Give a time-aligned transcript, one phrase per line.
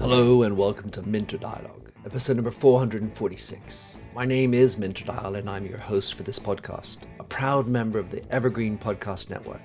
[0.00, 3.98] Hello and welcome to Minter Dialogue, episode number 446.
[4.14, 7.98] My name is Minter Dial and I'm your host for this podcast, a proud member
[7.98, 9.60] of the Evergreen Podcast Network.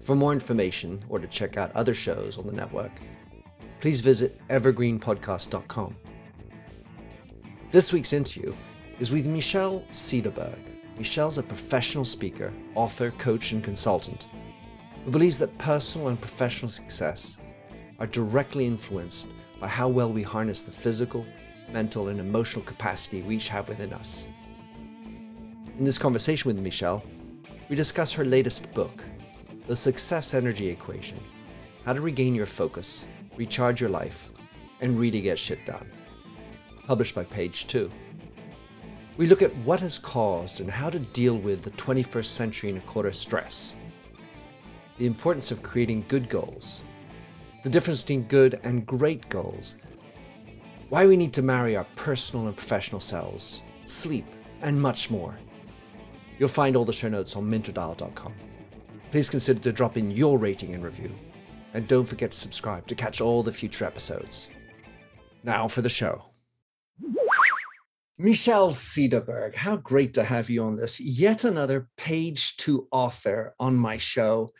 [0.00, 2.92] For more information or to check out other shows on the network,
[3.80, 5.96] please visit evergreenpodcast.com.
[7.72, 8.54] This week's interview
[9.00, 10.75] is with Michelle Cederberg.
[10.96, 14.28] Michelle's a professional speaker, author, coach, and consultant
[15.04, 17.38] who believes that personal and professional success
[17.98, 19.28] are directly influenced
[19.60, 21.24] by how well we harness the physical,
[21.70, 24.26] mental, and emotional capacity we each have within us.
[25.78, 27.04] In this conversation with Michelle,
[27.68, 29.04] we discuss her latest book,
[29.66, 31.20] The Success Energy Equation
[31.84, 33.06] How to Regain Your Focus,
[33.36, 34.30] Recharge Your Life,
[34.80, 35.90] and Really Get Shit Done,
[36.86, 37.90] published by Page 2.
[39.16, 42.78] We look at what has caused and how to deal with the 21st century and
[42.78, 43.76] a quarter stress,
[44.98, 46.82] the importance of creating good goals
[47.66, 49.74] the difference between good and great goals,
[50.88, 54.24] why we need to marry our personal and professional selves, sleep,
[54.62, 55.36] and much more.
[56.38, 58.34] You'll find all the show notes on minterdial.com.
[59.10, 61.12] Please consider to drop in your rating and review,
[61.74, 64.48] and don't forget to subscribe to catch all the future episodes.
[65.42, 66.22] Now for the show.
[68.18, 71.00] Michelle Cederberg, how great to have you on this.
[71.00, 74.52] Yet another page two author on my show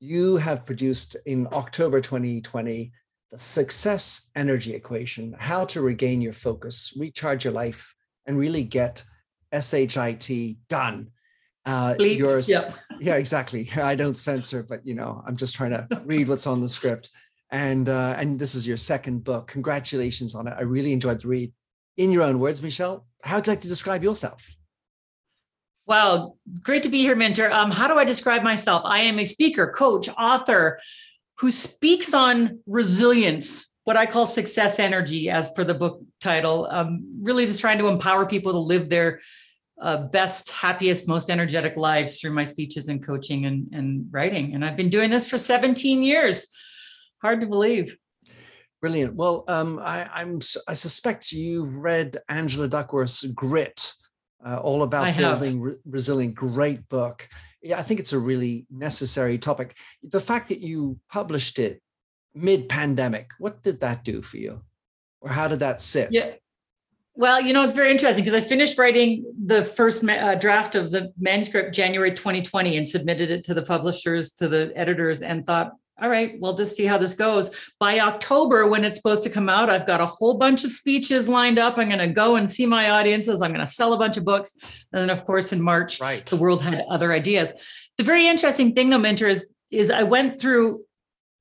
[0.00, 2.92] you have produced in October 2020
[3.30, 7.94] the success energy equation, how to regain your focus, recharge your life,
[8.26, 9.04] and really get
[9.52, 11.10] SHIT done.
[11.64, 12.74] Uh, yours, yep.
[13.00, 13.70] yeah, exactly.
[13.76, 17.10] I don't censor, but you know, I'm just trying to read what's on the script.
[17.50, 19.46] And uh, and this is your second book.
[19.48, 20.54] Congratulations on it.
[20.56, 21.52] I really enjoyed the read.
[22.00, 24.56] In your own words, Michelle, how would you like to describe yourself?
[25.86, 27.52] Wow, great to be here, Minter.
[27.52, 28.80] Um, how do I describe myself?
[28.86, 30.80] I am a speaker, coach, author
[31.40, 36.66] who speaks on resilience, what I call success energy, as per the book title.
[36.70, 39.20] Um, really just trying to empower people to live their
[39.78, 44.54] uh, best, happiest, most energetic lives through my speeches and coaching and, and writing.
[44.54, 46.46] And I've been doing this for 17 years.
[47.20, 47.94] Hard to believe.
[48.80, 49.14] Brilliant.
[49.14, 53.92] Well, um, I, I'm I suspect you've read Angela Duckworth's Grit
[54.44, 56.34] uh, all about building re- resilient.
[56.34, 57.28] Great book.
[57.62, 59.76] Yeah, I think it's a really necessary topic.
[60.02, 61.82] The fact that you published it
[62.34, 64.62] mid-pandemic, what did that do for you,
[65.20, 66.08] or how did that sit?
[66.10, 66.32] Yeah.
[67.14, 70.74] Well, you know, it's very interesting because I finished writing the first ma- uh, draft
[70.74, 75.44] of the manuscript January 2020 and submitted it to the publishers, to the editors, and
[75.44, 77.50] thought, all right, we'll just see how this goes.
[77.78, 81.28] By October, when it's supposed to come out, I've got a whole bunch of speeches
[81.28, 81.76] lined up.
[81.76, 83.42] I'm going to go and see my audiences.
[83.42, 84.52] I'm going to sell a bunch of books.
[84.92, 86.24] And then, of course, in March, right.
[86.26, 87.52] the world had other ideas.
[87.98, 90.84] The very interesting thing, though, Minter, is, is I went through,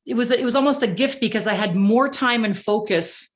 [0.06, 3.34] it was, it was almost a gift because I had more time and focus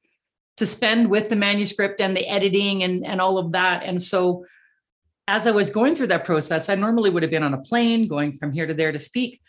[0.58, 3.84] to spend with the manuscript and the editing and, and all of that.
[3.84, 4.46] And so
[5.28, 8.08] as I was going through that process, I normally would have been on a plane
[8.08, 9.42] going from here to there to speak.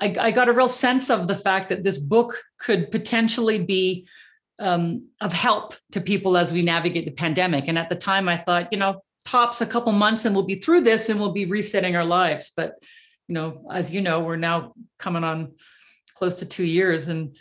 [0.00, 4.06] I, I got a real sense of the fact that this book could potentially be
[4.58, 7.68] um, of help to people as we navigate the pandemic.
[7.68, 10.56] And at the time, I thought, you know, tops a couple months and we'll be
[10.56, 12.52] through this and we'll be resetting our lives.
[12.54, 12.74] But,
[13.28, 15.52] you know, as you know, we're now coming on
[16.14, 17.08] close to two years.
[17.08, 17.36] And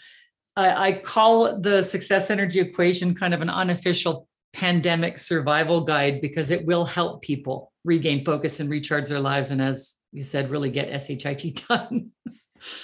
[0.55, 6.51] I, I call the success energy equation kind of an unofficial pandemic survival guide because
[6.51, 9.51] it will help people regain focus and recharge their lives.
[9.51, 12.11] And as you said, really get SHIT done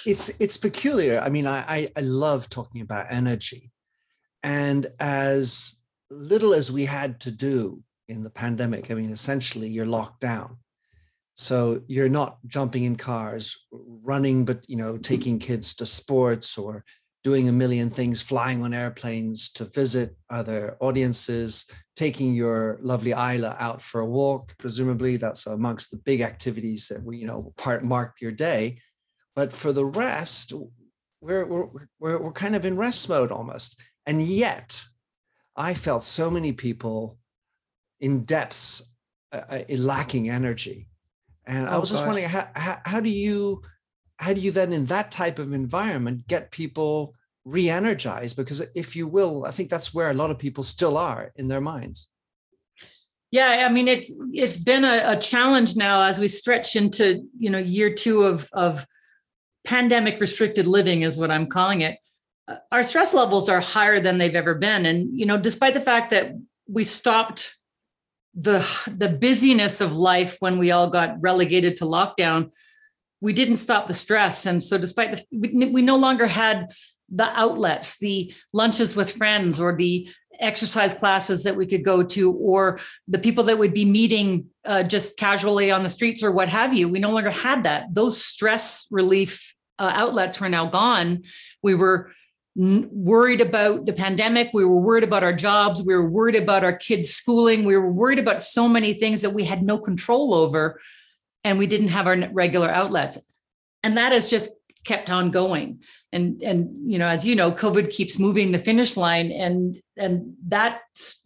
[0.06, 1.19] it's it's peculiar.
[1.19, 3.72] I mean, I, I love talking about energy,
[4.44, 5.78] and as
[6.09, 10.57] little as we had to do in the pandemic, I mean, essentially you're locked down,
[11.34, 16.84] so you're not jumping in cars, running, but you know, taking kids to sports or
[17.23, 23.57] doing a million things, flying on airplanes to visit other audiences, taking your lovely Isla
[23.59, 24.56] out for a walk.
[24.57, 28.79] Presumably, that's amongst the big activities that we, you know, part marked your day.
[29.35, 30.53] But for the rest,
[31.21, 31.67] we're, we're,
[31.99, 33.81] we're, we're kind of in rest mode almost.
[34.05, 34.83] And yet,
[35.55, 37.17] I felt so many people
[37.99, 38.93] in depths
[39.31, 40.87] uh, uh lacking energy.
[41.45, 43.61] And oh, I was just wondering, how, how, how do you,
[44.17, 47.15] how do you then in that type of environment get people
[47.45, 48.35] re-energized?
[48.35, 51.47] Because if you will, I think that's where a lot of people still are in
[51.47, 52.09] their minds.
[53.31, 57.51] Yeah, I mean it's it's been a, a challenge now as we stretch into you
[57.51, 58.85] know year two of of
[59.69, 62.00] pandemic restricted living is what I'm calling it.
[62.48, 64.88] Uh, our stress levels are higher than they've ever been.
[64.88, 66.33] And, you know, despite the fact that
[66.68, 67.56] we stopped
[68.36, 72.51] the the busyness of life when we all got relegated to lockdown,
[73.21, 74.45] we didn't stop the stress.
[74.45, 76.72] And so, despite the, we, we no longer had
[77.10, 82.31] the outlets, the lunches with friends, or the exercise classes that we could go to,
[82.33, 86.50] or the people that would be meeting uh, just casually on the streets or what
[86.50, 86.88] have you.
[86.88, 87.94] We no longer had that.
[87.94, 91.23] Those stress relief uh, outlets were now gone.
[91.63, 92.11] We were
[92.55, 94.49] worried about the pandemic.
[94.53, 95.81] We were worried about our jobs.
[95.81, 97.63] We were worried about our kids' schooling.
[97.63, 100.79] We were worried about so many things that we had no control over,
[101.43, 103.17] and we didn't have our regular outlets.
[103.81, 104.49] And that has just
[104.83, 105.81] kept on going.
[106.11, 110.33] And and you know, as you know, COVID keeps moving the finish line, and and
[110.47, 110.81] that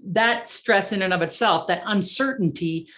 [0.05, 2.89] that stress in and of itself, that uncertainty,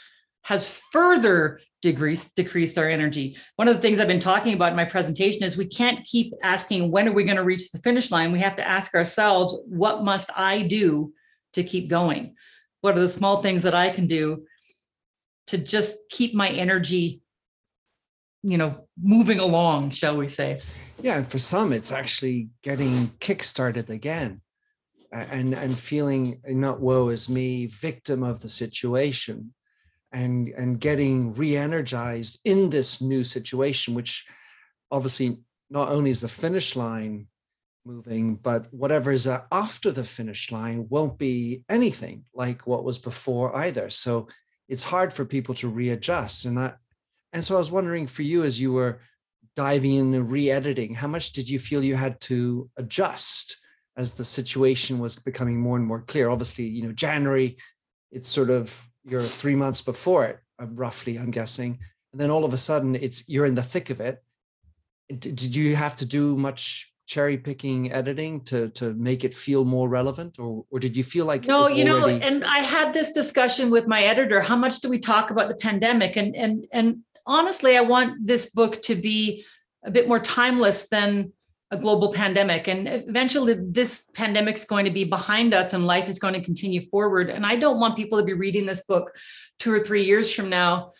[0.43, 3.37] has further decreased, decreased our energy.
[3.57, 6.33] One of the things I've been talking about in my presentation is we can't keep
[6.41, 8.31] asking, when are we going to reach the finish line?
[8.31, 11.13] We have to ask ourselves, what must I do
[11.53, 12.35] to keep going?
[12.81, 14.45] What are the small things that I can do
[15.47, 17.21] to just keep my energy,
[18.41, 20.61] you know, moving along, shall we say?
[21.03, 21.17] Yeah.
[21.17, 24.41] And for some, it's actually getting kickstarted again
[25.11, 29.53] and, and feeling not woe is me, victim of the situation
[30.15, 34.25] and and getting re-energized in this new situation which
[34.89, 35.37] obviously
[35.69, 37.27] not only is the finish line
[37.85, 42.97] moving but whatever is uh, after the finish line won't be anything like what was
[42.97, 43.89] before either.
[43.89, 44.27] So
[44.67, 46.77] it's hard for people to readjust and that
[47.33, 48.99] and so i was wondering for you as you were
[49.55, 53.57] diving in and re-editing how much did you feel you had to adjust
[53.97, 56.29] as the situation was becoming more and more clear?
[56.29, 57.57] Obviously you know january
[58.11, 61.79] it's sort of you're three months before it, uh, roughly, I'm guessing.
[62.11, 64.23] And then all of a sudden it's you're in the thick of it.
[65.07, 69.87] Did you have to do much cherry picking editing to to make it feel more
[69.87, 73.69] relevant or or did you feel like no you know and i had this discussion
[73.69, 76.97] with my editor how much do we talk about the pandemic and and and
[77.27, 79.45] honestly i want this book to be
[79.83, 81.31] a bit more timeless than
[81.71, 86.07] a global pandemic and eventually this pandemic is going to be behind us and life
[86.07, 87.29] is going to continue forward.
[87.29, 89.11] And i don't want people to be reading this book
[89.59, 90.91] two or three years from now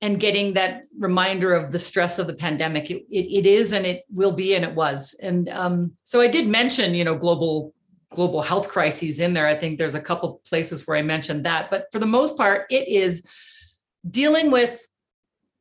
[0.00, 2.90] and getting that reminder of the stress of the pandemic.
[2.90, 5.14] It, it, it is and it will be and it was.
[5.22, 7.72] And um, so i did mention you know global
[8.10, 9.46] global health crises in there.
[9.46, 12.66] I think there's a couple places where i mentioned that but for the most part
[12.70, 13.22] it is
[14.10, 14.86] dealing with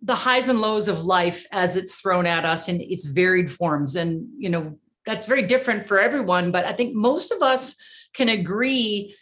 [0.03, 3.95] the highs and lows of life as it's thrown at us in its varied forms.
[3.95, 7.75] And you know that's very different for everyone but i think most of us
[8.13, 9.15] can agree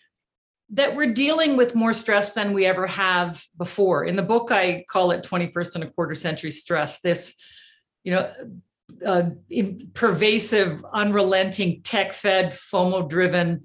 [0.73, 4.05] that we're dealing with more stress than we ever have before.
[4.05, 7.35] In the book i call it 21st and a quarter century stress this
[8.03, 8.31] you know
[9.05, 9.29] uh,
[9.93, 13.63] pervasive unrelenting tech fed fomo driven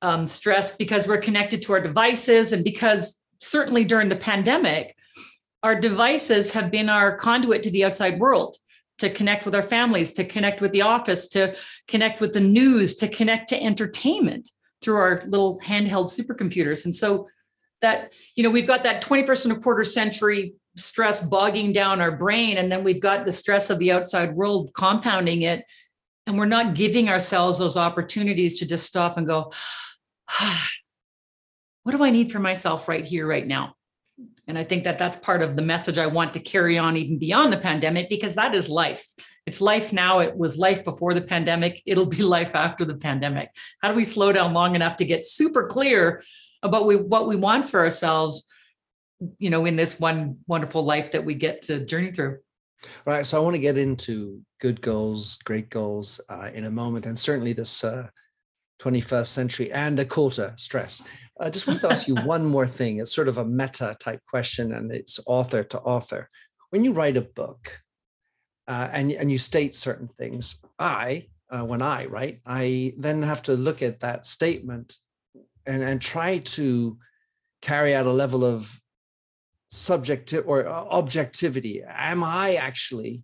[0.00, 4.96] um, stress because we're connected to our devices and because certainly during the pandemic
[5.62, 8.56] our devices have been our conduit to the outside world
[8.98, 11.54] to connect with our families to connect with the office to
[11.88, 14.50] connect with the news to connect to entertainment
[14.82, 16.84] through our little handheld supercomputers.
[16.84, 17.28] And so
[17.80, 22.12] that you know we've got that 21st and a quarter century stress bogging down our
[22.12, 25.64] brain and then we've got the stress of the outside world compounding it
[26.26, 29.52] and we're not giving ourselves those opportunities to just stop and go
[30.30, 30.68] ah,
[31.82, 33.74] what do i need for myself right here right now
[34.48, 37.18] and I think that that's part of the message I want to carry on even
[37.18, 39.04] beyond the pandemic, because that is life.
[39.46, 40.18] It's life now.
[40.20, 41.82] It was life before the pandemic.
[41.86, 43.50] It'll be life after the pandemic.
[43.80, 46.22] How do we slow down long enough to get super clear
[46.62, 48.44] about we, what we want for ourselves,
[49.38, 52.38] you know, in this one wonderful life that we get to journey through?
[53.04, 53.24] Right.
[53.24, 57.06] So I want to get into good goals, great goals uh, in a moment.
[57.06, 58.08] And certainly this uh,
[58.82, 61.02] 21st century and a quarter stress.
[61.40, 62.98] I just wanted to ask you one more thing.
[62.98, 66.28] It's sort of a meta type question, and it's author to author.
[66.70, 67.80] When you write a book
[68.66, 73.42] uh, and, and you state certain things, I, uh, when I write, I then have
[73.42, 74.96] to look at that statement
[75.66, 76.98] and, and try to
[77.60, 78.80] carry out a level of
[79.70, 81.82] subjective or uh, objectivity.
[81.86, 83.22] Am I actually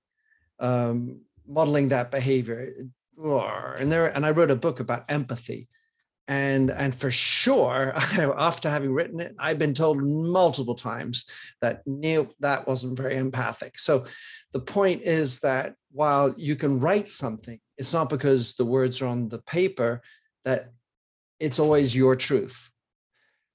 [0.61, 2.71] um, modeling that behavior?
[3.79, 5.69] And there and I wrote a book about empathy.
[6.31, 11.27] And, and for sure, after having written it, I've been told multiple times
[11.63, 13.79] that nope, that wasn't very empathic.
[13.79, 14.05] So
[14.53, 19.07] the point is that while you can write something, it's not because the words are
[19.07, 20.03] on the paper
[20.45, 20.71] that
[21.41, 22.71] it's always your truth.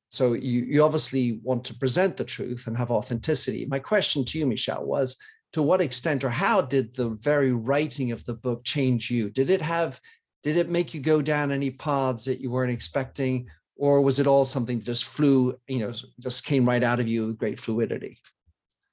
[0.09, 3.65] So you, you obviously want to present the truth and have authenticity.
[3.65, 5.17] My question to you, Michelle, was
[5.53, 9.29] to what extent or how did the very writing of the book change you?
[9.29, 9.99] Did it have,
[10.41, 13.47] did it make you go down any paths that you weren't expecting?
[13.75, 17.07] Or was it all something that just flew, you know, just came right out of
[17.07, 18.19] you with great fluidity?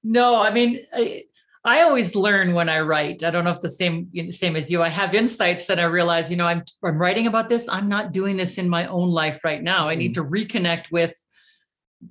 [0.02, 1.24] No, I mean, I,
[1.64, 3.22] I always learn when I write.
[3.22, 4.82] I don't know if the same you know, same as you.
[4.82, 7.68] I have insights that I realize, you know, I'm I'm writing about this.
[7.68, 9.88] I'm not doing this in my own life right now.
[9.88, 10.24] I need mm-hmm.
[10.34, 11.12] to reconnect with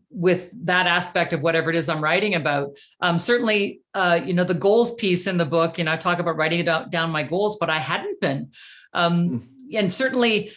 [0.10, 2.78] with that aspect of whatever it is I'm writing about.
[3.02, 5.78] Um, certainly, uh, you know, the goals piece in the book.
[5.78, 8.52] You know, I talk about writing down, my goals, but I hadn't been.
[8.94, 9.78] Um, mm.
[9.78, 10.52] And certainly,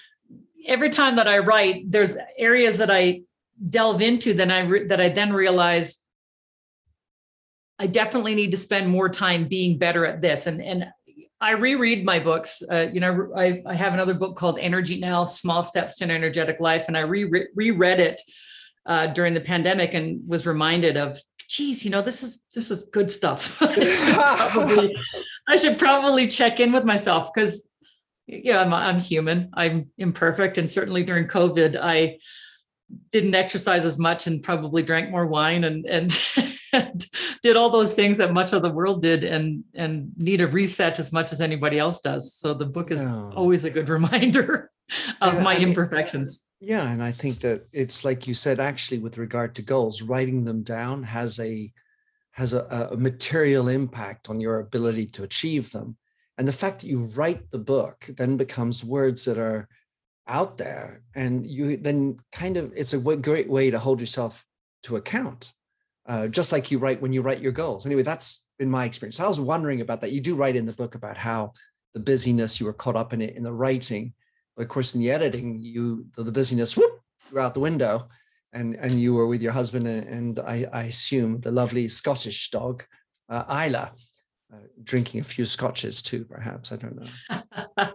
[0.66, 3.22] every time that I write, there's areas that I
[3.68, 4.34] delve into.
[4.34, 6.04] Then I re- that I then realize
[7.78, 10.46] I definitely need to spend more time being better at this.
[10.46, 10.86] And and
[11.40, 12.62] I reread my books.
[12.70, 16.10] Uh, you know, I, I have another book called Energy Now: Small Steps to an
[16.10, 18.22] Energetic Life, and I re reread it
[18.86, 22.84] uh, during the pandemic and was reminded of, geez, you know, this is this is
[22.84, 23.56] good stuff.
[23.62, 24.96] I, should probably,
[25.48, 27.68] I should probably check in with myself because
[28.26, 29.50] yeah, I'm I'm human.
[29.54, 32.18] I'm imperfect, and certainly during COVID, I
[33.10, 35.86] didn't exercise as much and probably drank more wine and
[36.72, 37.06] and
[37.42, 40.98] did all those things that much of the world did and and need a reset
[40.98, 43.32] as much as anybody else does so the book is oh.
[43.34, 44.70] always a good reminder
[45.20, 48.61] of yeah, my I mean, imperfections yeah and i think that it's like you said
[48.61, 51.71] actually with regard to goals writing them down has a
[52.31, 55.97] has a, a material impact on your ability to achieve them
[56.38, 59.69] and the fact that you write the book then becomes words that are
[60.28, 64.47] out there and you then kind of it's a great way to hold yourself
[64.83, 65.52] to account
[66.07, 67.87] uh, just like you write when you write your goals.
[67.87, 69.21] Anyway, that's been my experience.
[69.21, 70.12] I was wondering about that.
[70.12, 71.52] You do write in the book about how
[71.95, 74.14] the busyness you were caught up in it in the writing,
[74.56, 78.09] but of course in the editing, you the, the busyness whoop threw out the window,
[78.52, 82.50] and and you were with your husband and, and I, I assume the lovely Scottish
[82.50, 82.85] dog,
[83.28, 83.92] uh, Isla,
[84.52, 86.73] uh, drinking a few scotches too, perhaps.
[86.73, 87.09] I don't know.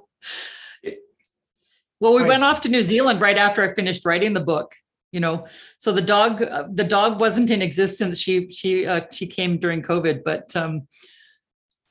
[2.00, 4.74] well, we I went off to New Zealand right after I finished writing the book
[5.14, 5.48] you know.
[5.78, 8.20] So the dog uh, the dog wasn't in existence.
[8.20, 10.88] She she uh, she came during covid but um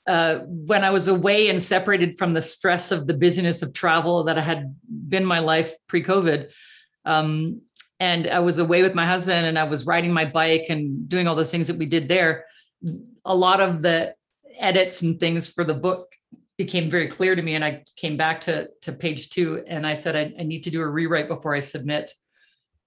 [0.06, 4.24] uh, when I was away and separated from the stress of the busyness of travel
[4.24, 6.50] that I had been my life pre-COVID,
[7.04, 7.60] um,
[7.98, 11.26] and I was away with my husband and I was riding my bike and doing
[11.26, 12.44] all those things that we did there,
[13.24, 14.14] a lot of the
[14.58, 16.12] edits and things for the book
[16.58, 17.54] became very clear to me.
[17.54, 20.70] And I came back to to page two and I said I, I need to
[20.70, 22.12] do a rewrite before I submit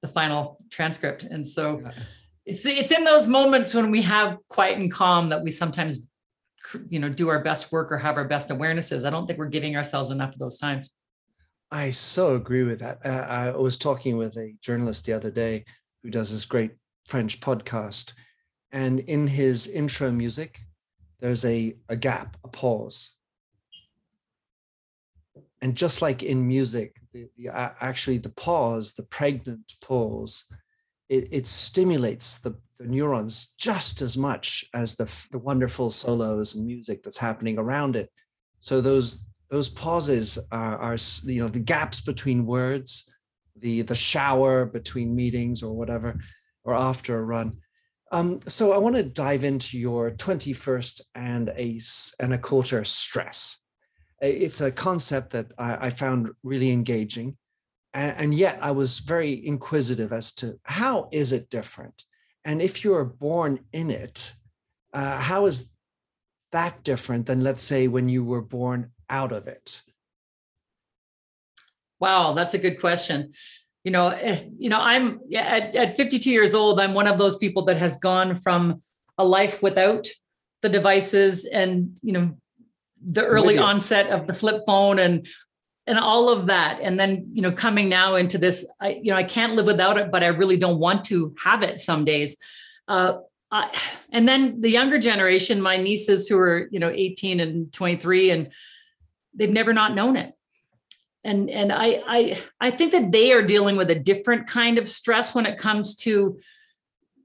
[0.01, 1.23] the final transcript.
[1.23, 1.81] And so
[2.45, 6.07] it's it's in those moments when we have quiet and calm that we sometimes
[6.89, 9.05] you know do our best work or have our best awarenesses.
[9.05, 10.91] I don't think we're giving ourselves enough of those times.
[11.71, 13.05] I so agree with that.
[13.05, 15.65] Uh, I was talking with a journalist the other day
[16.01, 16.71] who does this great
[17.07, 18.13] French podcast,
[18.71, 20.59] and in his intro music,
[21.19, 23.15] there's a a gap, a pause,
[25.61, 30.51] and just like in music, the, the actually the pause, the pregnant pause,
[31.09, 36.65] it, it stimulates the, the neurons just as much as the, the wonderful solos and
[36.65, 38.11] music that's happening around it.
[38.59, 43.13] So those those pauses are, are you know the gaps between words,
[43.59, 46.19] the the shower between meetings or whatever,
[46.63, 47.57] or after a run.
[48.11, 51.79] Um, so I want to dive into your 21st and a
[52.19, 53.59] and a quarter stress
[54.21, 57.37] it's a concept that I, I found really engaging.
[57.93, 62.05] And, and, yet I was very inquisitive as to how is it different?
[62.45, 64.33] And if you're born in it,
[64.93, 65.71] uh, how is
[66.51, 69.81] that different than, let's say, when you were born out of it?
[71.99, 73.33] Wow, that's a good question.
[73.83, 76.79] You know, eh, you know, I'm at, at 52 years old.
[76.79, 78.81] I'm one of those people that has gone from
[79.17, 80.07] a life without
[80.61, 82.37] the devices and you know
[83.01, 85.27] the early onset of the flip phone and
[85.89, 89.17] and all of that and then you know coming now into this i you know
[89.17, 92.37] i can't live without it but i really don't want to have it some days.
[92.87, 93.19] Uh,
[93.51, 93.75] I,
[94.11, 98.51] and then the younger generation my nieces who are you know 18 and 23 and
[99.33, 100.33] they've never not known it.
[101.23, 104.87] And and i i i think that they are dealing with a different kind of
[104.87, 106.39] stress when it comes to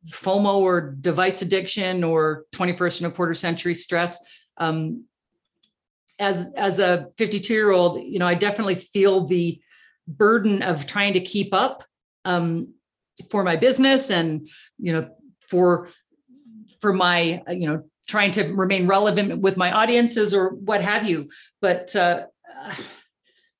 [0.09, 4.18] fomo or device addiction or 21st and a quarter century stress.
[4.56, 5.04] Um,
[6.18, 9.61] as as a 52 year old you know i definitely feel the
[10.06, 11.85] burden of trying to keep up
[12.25, 12.75] um,
[13.30, 15.09] for my business and you know
[15.49, 15.88] for
[16.80, 21.30] for my you know trying to remain relevant with my audiences or what have you.
[21.61, 22.26] But uh,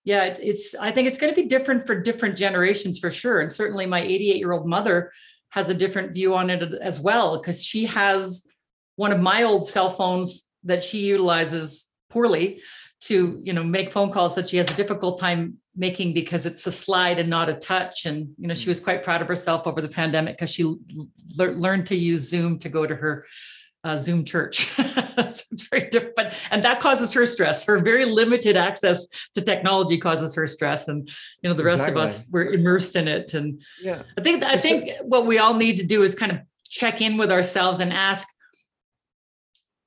[0.07, 3.41] yeah it, it's i think it's going to be different for different generations for sure.
[3.41, 5.11] And certainly my 88 year old mother
[5.51, 8.45] has a different view on it as well because she has
[8.97, 12.61] one of my old cell phones that she utilizes poorly
[13.01, 16.67] to you know make phone calls that she has a difficult time making because it's
[16.67, 19.67] a slide and not a touch and you know she was quite proud of herself
[19.67, 23.27] over the pandemic because she le- learned to use zoom to go to her
[23.85, 24.69] uh, Zoom church.
[24.77, 24.85] so
[25.17, 27.65] it's very different, but, and that causes her stress.
[27.65, 31.09] Her very limited access to technology causes her stress, and
[31.43, 32.01] you know the rest exactly.
[32.01, 33.35] of us we're immersed in it.
[33.35, 36.39] And yeah, I think I think what we all need to do is kind of
[36.69, 38.27] check in with ourselves and ask,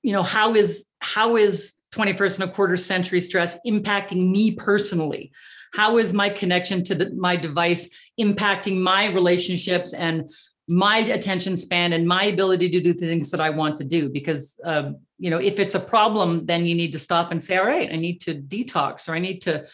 [0.04, 5.32] you know, how is how is 21st and a quarter century stress impacting me personally?
[5.74, 7.89] How is my connection to the, my device
[8.20, 10.32] impacting my relationships and
[10.67, 14.10] my attention span and my ability to do the things that I want to do.
[14.10, 17.58] Because, um, you know, if it's a problem, then you need to stop and say,
[17.58, 19.65] all right, I need to detox or I need to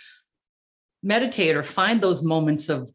[1.01, 2.91] meditate or find those moments of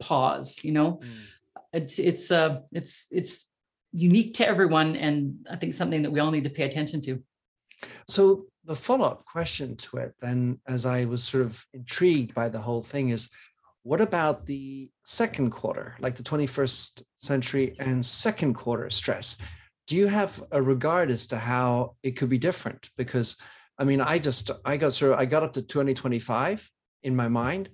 [0.00, 1.26] pause, you know, mm.
[1.74, 3.46] it's, it's, uh, it's, it's
[3.92, 4.96] unique to everyone.
[4.96, 7.22] And I think something that we all need to pay attention to.
[8.06, 12.60] So the follow-up question to it then, as I was sort of intrigued by the
[12.60, 13.30] whole thing is,
[13.82, 19.38] what about the second quarter, like the 21st century and second quarter stress?
[19.86, 22.90] Do you have a regard as to how it could be different?
[22.96, 23.36] Because
[23.78, 26.70] I mean, I just I got sort of I got up to 2025
[27.02, 27.70] in my mind,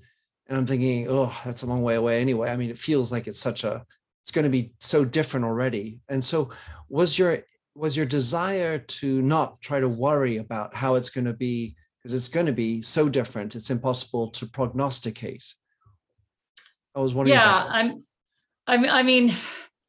[0.47, 2.51] and I'm thinking, oh, that's a long way away anyway.
[2.51, 3.85] I mean, it feels like it's such a
[4.23, 6.01] it's going to be so different already.
[6.09, 6.51] And so,
[6.89, 7.41] was your
[7.76, 12.14] was your desire to not try to worry about how it's going to be because
[12.14, 15.54] it's going to be so different, it's impossible to prognosticate.
[16.95, 17.37] I was wondering.
[17.37, 18.04] Yeah, I'm.
[18.68, 19.33] I mean, I mean,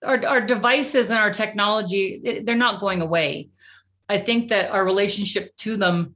[0.03, 3.49] our our devices and our technology, they're not going away.
[4.09, 6.15] I think that our relationship to them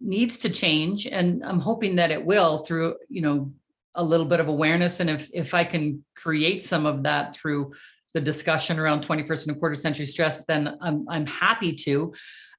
[0.00, 3.52] needs to change, and I'm hoping that it will through you know
[3.94, 7.74] a little bit of awareness, and if if I can create some of that through
[8.18, 12.12] the discussion around 21st and a quarter century stress, then I'm I'm happy to.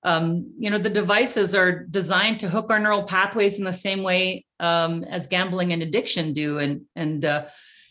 [0.03, 4.01] Um, you know, the devices are designed to hook our neural pathways in the same
[4.01, 7.45] way um, as gambling and addiction do, and and uh,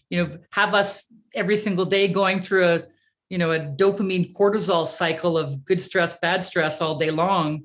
[0.08, 2.82] you know have us every single day going through a
[3.28, 7.64] you know a dopamine cortisol cycle of good stress, bad stress all day long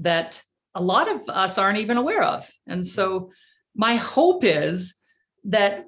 [0.00, 0.42] that
[0.74, 2.50] a lot of us aren't even aware of.
[2.66, 3.30] And so
[3.74, 4.94] my hope is
[5.44, 5.86] that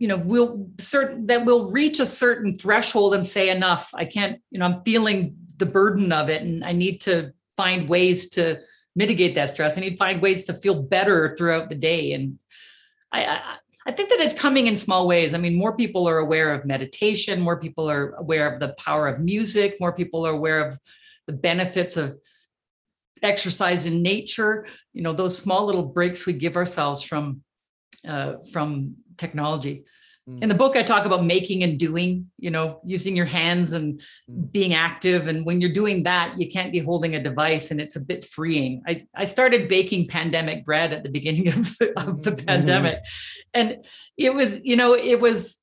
[0.00, 4.40] you know we'll certain that we'll reach a certain threshold and say enough i can't
[4.50, 8.58] you know i'm feeling the burden of it and i need to find ways to
[8.96, 12.38] mitigate that stress i need to find ways to feel better throughout the day and
[13.12, 13.40] I, I
[13.86, 15.32] I think that it's coming in small ways.
[15.32, 19.08] I mean, more people are aware of meditation, more people are aware of the power
[19.08, 20.78] of music, more people are aware of
[21.26, 22.18] the benefits of
[23.22, 24.66] exercise in nature.
[24.92, 27.42] You know, those small little breaks we give ourselves from
[28.06, 29.84] uh, from technology.
[30.42, 34.00] In the book i talk about making and doing you know using your hands and
[34.30, 34.52] mm.
[34.52, 35.28] being active.
[35.28, 38.24] And when you're doing that you can't be holding a device and it's a bit
[38.24, 38.82] freeing.
[38.86, 42.46] I, I started baking pandemic bread at the beginning of the, of the mm-hmm.
[42.46, 42.98] pandemic.
[43.54, 43.84] And
[44.16, 45.58] it was you know it was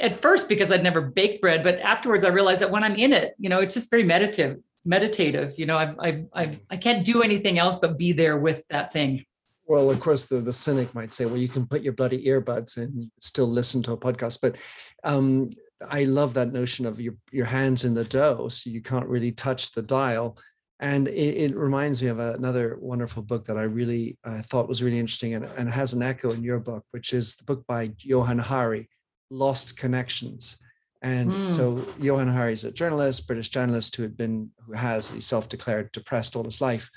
[0.00, 3.12] at first because i'd never baked bread but afterwards i realized that when i'm in
[3.12, 5.58] it you know it's just very meditative meditative.
[5.58, 8.92] You know i i i, I can't do anything else but be there with that
[8.92, 9.24] thing
[9.70, 12.76] well, of course, the, the cynic might say, well, you can put your bloody earbuds
[12.76, 14.40] and still listen to a podcast.
[14.42, 14.56] But
[15.04, 15.50] um,
[15.88, 19.30] I love that notion of your, your hands in the dough, so you can't really
[19.30, 20.36] touch the dial.
[20.80, 24.82] And it, it reminds me of another wonderful book that I really uh, thought was
[24.82, 27.92] really interesting and, and has an echo in your book, which is the book by
[27.98, 28.88] Johann Hari,
[29.30, 30.58] Lost Connections.
[31.00, 31.50] And mm.
[31.50, 35.92] so Johann Hari is a journalist, British journalist who had been, who has, he self-declared
[35.92, 36.90] depressed all his life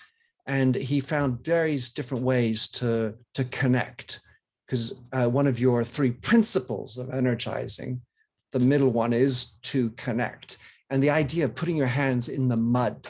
[0.46, 4.20] and he found various different ways to to connect.
[4.66, 8.02] Because uh, one of your three principles of energizing
[8.54, 10.58] the middle one is to connect
[10.90, 13.08] and the idea of putting your hands in the mud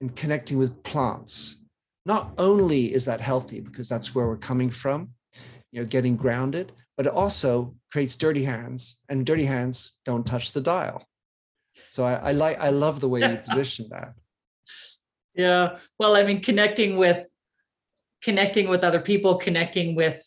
[0.00, 1.62] and connecting with plants.
[2.06, 5.10] Not only is that healthy because that's where we're coming from
[5.72, 10.52] you know getting grounded but it also creates dirty hands and dirty hands don't touch
[10.52, 11.06] the dial.
[11.90, 14.14] So i, I like i love the way you position that
[15.36, 15.78] yeah.
[15.98, 17.28] Well, I mean, connecting with
[18.22, 20.22] connecting with other people, connecting with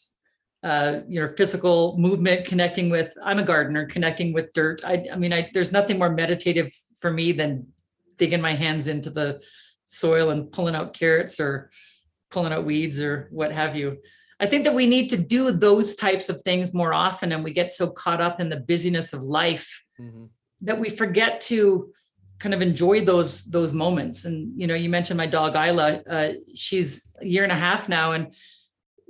[0.63, 4.81] uh, your physical movement, connecting with I'm a gardener, connecting with dirt.
[4.85, 7.67] I, I mean, I, there's nothing more meditative for me than
[8.17, 9.41] digging my hands into the
[9.85, 11.71] soil and pulling out carrots or
[12.29, 13.97] pulling out weeds or what have you.
[14.39, 17.51] I think that we need to do those types of things more often, and we
[17.51, 20.25] get so caught up in the busyness of life mm-hmm.
[20.61, 21.91] that we forget to
[22.39, 24.25] kind of enjoy those those moments.
[24.25, 26.01] And you know, you mentioned my dog Isla.
[26.09, 28.33] Uh, she's a year and a half now, and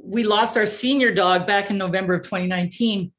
[0.02, 3.12] we lost our senior dog back in November of 2019,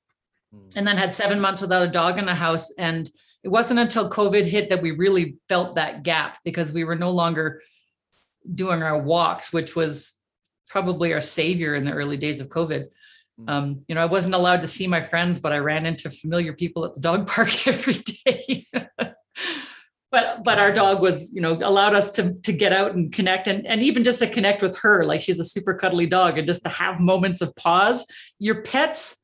[0.52, 0.58] hmm.
[0.76, 2.72] and then had seven months without a dog in the house.
[2.76, 3.10] And
[3.42, 7.10] it wasn't until COVID hit that we really felt that gap because we were no
[7.10, 7.62] longer
[8.54, 10.18] doing our walks, which was
[10.68, 12.88] probably our savior in the early days of COVID.
[13.38, 13.48] Hmm.
[13.48, 16.52] Um, you know, I wasn't allowed to see my friends, but I ran into familiar
[16.52, 17.94] people at the dog park every
[18.24, 18.66] day.
[20.10, 23.46] But but our dog was you know allowed us to to get out and connect
[23.46, 26.46] and and even just to connect with her like she's a super cuddly dog and
[26.46, 28.06] just to have moments of pause.
[28.38, 29.16] Your pets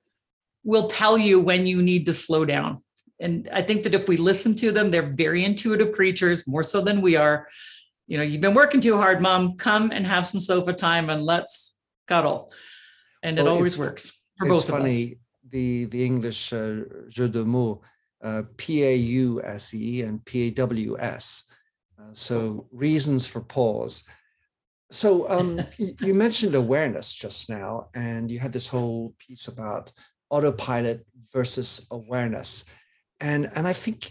[0.65, 2.83] will tell you when you need to slow down.
[3.21, 6.81] And i think that if we listen to them they're very intuitive creatures more so
[6.81, 7.49] than we are.
[8.07, 9.57] You know you've been working too hard mom.
[9.57, 12.53] Come and have some sofa time and let's cuddle.
[13.23, 15.17] And it always works for both funny, of us.
[15.51, 17.81] the the english uh, jeu de mots
[18.27, 21.45] uh, P-A-U-S-E and P-A-W-S.
[21.99, 24.05] Uh, so reasons for pause.
[24.91, 29.93] So um, you mentioned awareness just now, and you had this whole piece about
[30.29, 32.65] autopilot versus awareness,
[33.21, 34.11] and and I think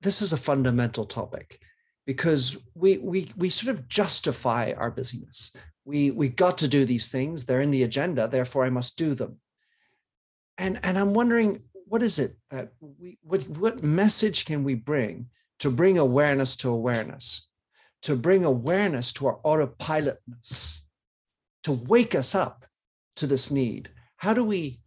[0.00, 1.60] this is a fundamental topic
[2.06, 5.54] because we we we sort of justify our busyness.
[5.84, 9.14] We we got to do these things; they're in the agenda, therefore I must do
[9.14, 9.40] them.
[10.56, 15.28] And and I'm wondering what is it that we what what message can we bring
[15.60, 17.46] to bring awareness to awareness?
[18.02, 20.80] To bring awareness to our autopilotness?
[21.64, 22.66] To wake us up
[23.16, 23.90] to this need?
[24.16, 24.80] How do we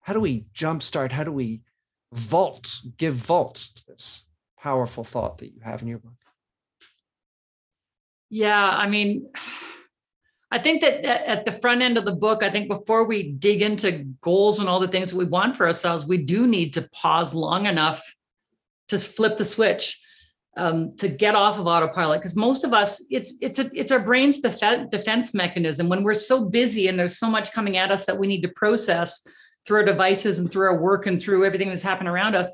[0.00, 1.12] how do we jumpstart?
[1.12, 1.62] How do we
[2.12, 4.26] vault give vault to this
[4.58, 6.12] powerful thought that you have in your book?
[8.30, 9.30] Yeah i mean
[10.52, 13.62] I think that at the front end of the book, I think before we dig
[13.62, 17.32] into goals and all the things we want for ourselves, we do need to pause
[17.32, 18.02] long enough
[18.88, 19.98] to flip the switch
[20.58, 22.20] um, to get off of autopilot.
[22.20, 25.88] Because most of us, it's it's a, it's our brain's def- defense mechanism.
[25.88, 28.50] When we're so busy and there's so much coming at us that we need to
[28.50, 29.26] process
[29.64, 32.50] through our devices and through our work and through everything that's happening around us,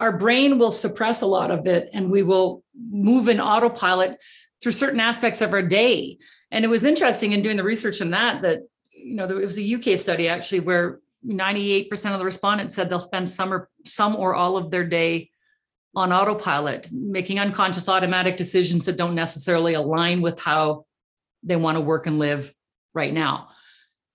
[0.00, 4.18] our brain will suppress a lot of it, and we will move in autopilot
[4.60, 6.18] through certain aspects of our day
[6.56, 9.44] and it was interesting in doing the research in that that you know there, it
[9.44, 13.68] was a uk study actually where 98% of the respondents said they'll spend some or
[13.84, 15.30] some or all of their day
[15.94, 20.86] on autopilot making unconscious automatic decisions that don't necessarily align with how
[21.42, 22.52] they want to work and live
[22.94, 23.48] right now.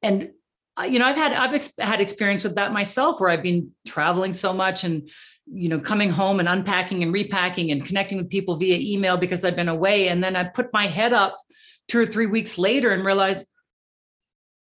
[0.02, 0.32] And
[0.80, 3.70] uh, you know i've had i've ex- had experience with that myself where i've been
[3.86, 5.10] traveling so much and
[5.46, 9.44] you know coming home and unpacking and repacking and connecting with people via email because
[9.44, 10.08] i've been away.
[10.08, 11.38] And then i put my head up
[11.92, 13.46] two or three weeks later and realize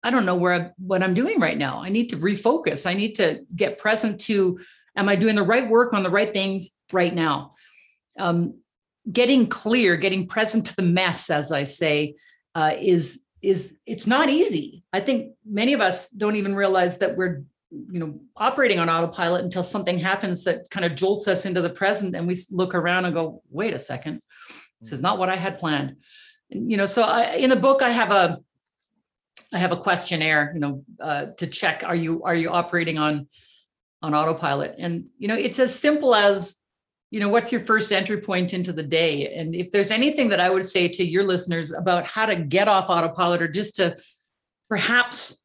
[0.03, 1.81] I don't know where I, what I'm doing right now.
[1.81, 2.85] I need to refocus.
[2.85, 4.59] I need to get present to
[4.95, 7.55] am I doing the right work on the right things right now?
[8.19, 8.59] Um,
[9.11, 12.15] getting clear, getting present to the mess, as I say,
[12.53, 14.83] uh, is is it's not easy.
[14.93, 19.43] I think many of us don't even realize that we're you know operating on autopilot
[19.43, 23.05] until something happens that kind of jolts us into the present and we look around
[23.05, 24.21] and go wait a second
[24.79, 25.95] this is not what i had planned
[26.49, 28.39] you know so I, in the book i have a
[29.53, 33.27] i have a questionnaire you know uh, to check are you are you operating on
[34.05, 34.75] on autopilot?
[34.77, 36.57] And you know it's as simple as
[37.11, 39.35] you know what's your first entry point into the day?
[39.35, 42.67] And if there's anything that i would say to your listeners about how to get
[42.67, 43.95] off autopilot or just to
[44.69, 45.41] perhaps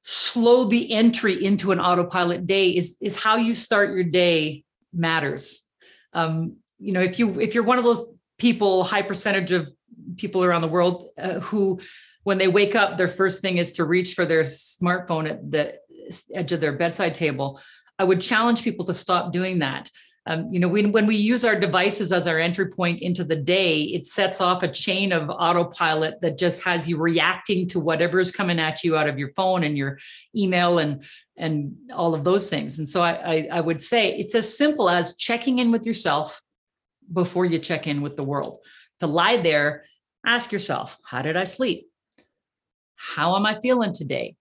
[0.00, 5.64] slow the entry into an autopilot day is is how you start your day matters.
[6.12, 8.02] Um, you know if you if you're one of those
[8.38, 9.72] people high percentage of
[10.16, 11.80] people around the world uh, who,
[12.24, 15.74] when they wake up, their first thing is to reach for their smartphone at the
[16.34, 17.60] edge of their bedside table.
[17.98, 19.90] I would challenge people to stop doing that.
[20.24, 23.82] Um, you know, when we use our devices as our entry point into the day,
[23.82, 28.30] it sets off a chain of autopilot that just has you reacting to whatever is
[28.30, 29.98] coming at you out of your phone and your
[30.36, 31.02] email and
[31.36, 32.78] and all of those things.
[32.78, 36.40] And so I, I, I would say it's as simple as checking in with yourself
[37.12, 38.58] before you check in with the world.
[39.00, 39.84] To lie there
[40.24, 41.88] Ask yourself, how did I sleep?
[42.96, 44.36] How am I feeling today?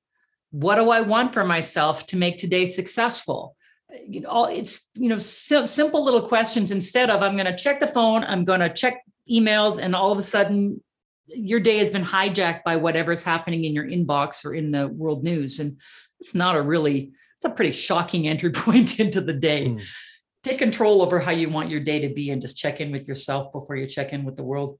[0.52, 3.56] What do I want for myself to make today successful?
[4.08, 7.88] You know, it's you know simple little questions instead of I'm going to check the
[7.88, 10.82] phone, I'm going to check emails, and all of a sudden
[11.28, 15.24] your day has been hijacked by whatever's happening in your inbox or in the world
[15.24, 15.78] news, and
[16.20, 19.66] it's not a really it's a pretty shocking entry point into the day.
[19.66, 19.84] Mm.
[20.44, 23.08] Take control over how you want your day to be, and just check in with
[23.08, 24.80] yourself before you check in with the world.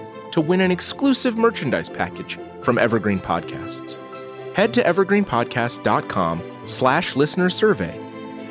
[0.31, 3.99] to win an exclusive merchandise package from Evergreen Podcasts.
[4.53, 7.99] Head to evergreenpodcast.com slash listener survey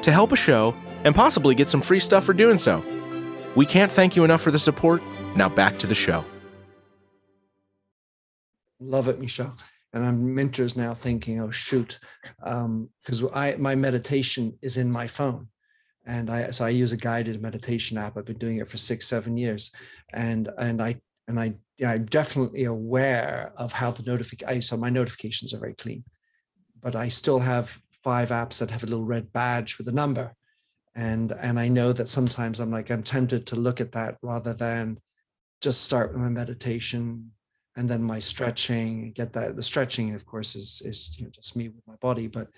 [0.03, 2.83] to help a show and possibly get some free stuff for doing so.
[3.55, 5.03] We can't thank you enough for the support.
[5.37, 6.25] Now back to the show.
[8.81, 9.57] Love it, Michelle.
[9.93, 11.99] And I'm mentors now thinking, oh shoot,
[12.39, 15.49] because um, I my meditation is in my phone,
[16.07, 18.17] and I so I use a guided meditation app.
[18.17, 19.73] I've been doing it for six, seven years,
[20.13, 24.61] and and I and I yeah, I'm definitely aware of how the notification.
[24.61, 26.05] So my notifications are very clean,
[26.81, 30.35] but I still have five apps that have a little red badge with a number,
[30.95, 34.53] and and I know that sometimes I'm like I'm tempted to look at that rather
[34.53, 34.99] than
[35.63, 37.33] just start with my meditation
[37.77, 41.55] and then my stretching get that the stretching of course is is you know just
[41.55, 42.49] me with my body but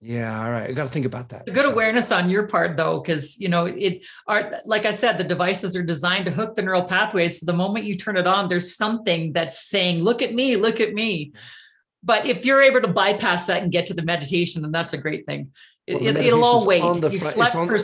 [0.00, 1.72] yeah all right i got to think about that good so.
[1.72, 5.74] awareness on your part though because you know it are like i said the devices
[5.74, 8.76] are designed to hook the neural pathways so the moment you turn it on there's
[8.76, 11.32] something that's saying look at me look at me
[12.02, 14.98] but if you're able to bypass that and get to the meditation then that's a
[14.98, 15.50] great thing
[15.88, 17.78] well, it, will all wait you've slept for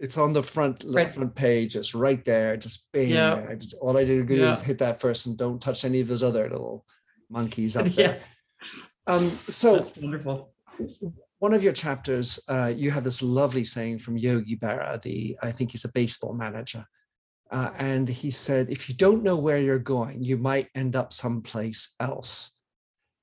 [0.00, 1.14] it's on the front right.
[1.14, 1.76] front page.
[1.76, 2.56] It's right there.
[2.56, 3.10] Just bang.
[3.10, 3.46] Yeah.
[3.48, 4.52] I just, all I did yeah.
[4.52, 6.84] is hit that first and don't touch any of those other little
[7.30, 8.18] monkeys up there.
[9.06, 10.53] Um, so that's wonderful.
[11.38, 15.52] One of your chapters, uh, you have this lovely saying from Yogi Berra, the I
[15.52, 16.86] think he's a baseball manager.
[17.50, 21.12] Uh, and he said, if you don't know where you're going, you might end up
[21.12, 22.52] someplace else.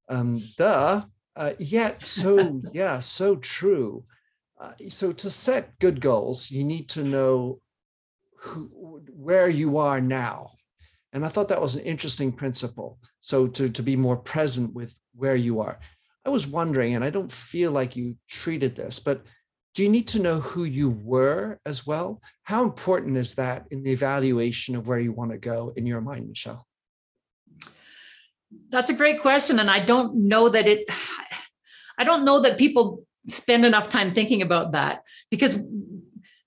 [0.09, 1.03] Um, duh.
[1.35, 4.03] Uh, yet so yeah, so true.
[4.59, 7.59] Uh, so to set good goals, you need to know
[8.37, 10.51] who, where you are now.
[11.13, 12.99] And I thought that was an interesting principle.
[13.19, 15.79] So to, to be more present with where you are.
[16.25, 19.25] I was wondering, and I don't feel like you treated this, but
[19.73, 22.21] do you need to know who you were as well?
[22.43, 26.01] How important is that in the evaluation of where you want to go in your
[26.01, 26.67] mind, Michelle?
[28.69, 29.59] That's a great question.
[29.59, 30.85] And I don't know that it,
[31.97, 35.57] I don't know that people spend enough time thinking about that because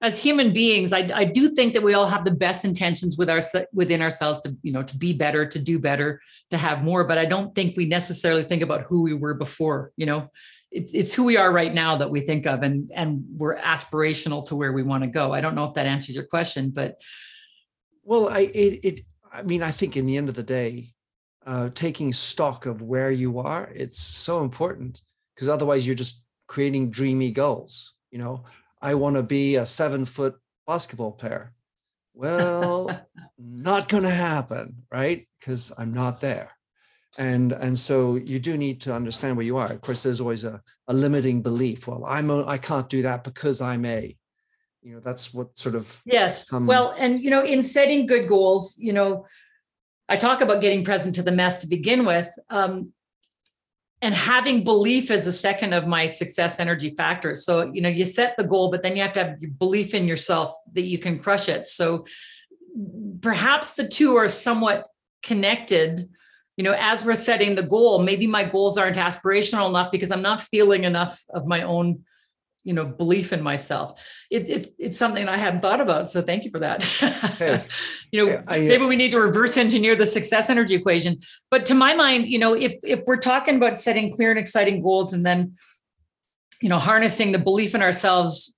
[0.05, 3.31] as human beings I, I do think that we all have the best intentions with
[3.31, 3.41] our
[3.73, 7.19] within ourselves to you know to be better to do better to have more but
[7.19, 10.29] i don't think we necessarily think about who we were before you know
[10.71, 14.45] it's it's who we are right now that we think of and and we're aspirational
[14.47, 17.01] to where we want to go i don't know if that answers your question but
[18.03, 19.01] well i it, it
[19.33, 20.89] i mean i think in the end of the day
[21.47, 25.01] uh taking stock of where you are it's so important
[25.35, 27.95] because otherwise you're just creating dreamy goals.
[28.11, 28.45] You know,
[28.85, 31.55] I want to be a seven foot basketball player.
[32.13, 33.07] Well,
[33.39, 35.27] not going to happen, right?
[35.41, 36.51] Because I'm not there.
[37.17, 39.73] And and so you do need to understand where you are.
[39.73, 41.87] Of course, there's always a, a limiting belief.
[41.87, 44.15] Well, I'm a, I can't do that because I'm a,
[44.83, 46.51] you know, that's what sort of yes.
[46.53, 49.27] well, and you know, in setting good goals, you know,
[50.09, 52.29] I talk about getting present to the mess to begin with.
[52.51, 52.93] Um,
[54.05, 57.43] and having belief as a second of my success energy factors.
[57.47, 60.07] So you know you set the goal but then you have to have belief in
[60.07, 61.67] yourself that you can crush it.
[61.67, 62.05] So
[63.23, 64.87] perhaps the two are somewhat
[65.23, 66.01] connected.
[66.59, 70.23] You know as we're setting the goal maybe my goals aren't aspirational enough because i'm
[70.23, 72.05] not feeling enough of my own
[72.65, 74.03] you know belief in myself.
[74.31, 76.83] It, it, it's something i hadn't thought about so thank you for that.
[76.83, 77.63] Hey,
[78.11, 81.75] you know I, maybe we need to reverse engineer the success energy equation but to
[81.75, 85.25] my mind you know if if we're talking about setting clear and exciting goals and
[85.25, 85.55] then
[86.61, 88.57] you know harnessing the belief in ourselves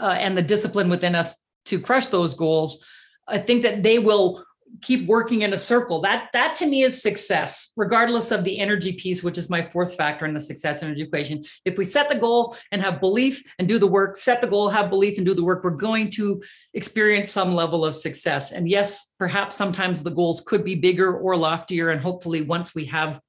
[0.00, 2.84] uh, and the discipline within us to crush those goals
[3.28, 4.44] i think that they will
[4.82, 6.00] keep working in a circle.
[6.00, 9.94] That that to me is success regardless of the energy piece which is my fourth
[9.94, 11.44] factor in the success energy equation.
[11.64, 14.68] If we set the goal and have belief and do the work set the goal
[14.68, 16.42] have belief and do the work we're going to
[16.74, 18.52] experience some level of success.
[18.52, 22.86] And yes perhaps sometimes the goals could be bigger or loftier and hopefully once we
[22.86, 23.20] have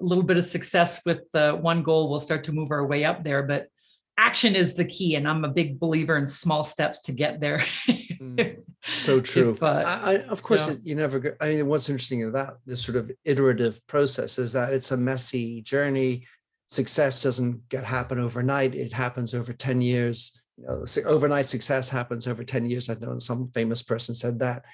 [0.00, 3.04] a little bit of success with the one goal we'll start to move our way
[3.04, 3.42] up there.
[3.42, 3.68] But
[4.18, 7.58] action is the key and i'm a big believer in small steps to get there.
[7.88, 11.66] Mm, so true if, uh, I, I, of course you, know, you never i mean
[11.66, 16.26] what's interesting about this sort of iterative process is that it's a messy journey.
[16.66, 18.74] Success doesn't get happen overnight.
[18.74, 20.40] It happens over 10 years.
[20.56, 22.88] You know overnight success happens over 10 years.
[22.88, 24.64] I know some famous person said that.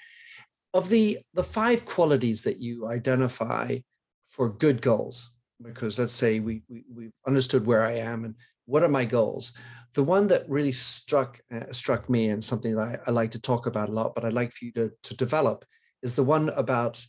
[0.74, 3.78] Of the the five qualities that you identify
[4.26, 8.34] for good goals because let's say we, we we've understood where i am and
[8.68, 9.54] what are my goals?
[9.94, 13.40] The one that really struck uh, struck me and something that I, I, like to
[13.40, 15.64] talk about a lot, but I'd like for you to, to develop
[16.02, 17.04] is the one about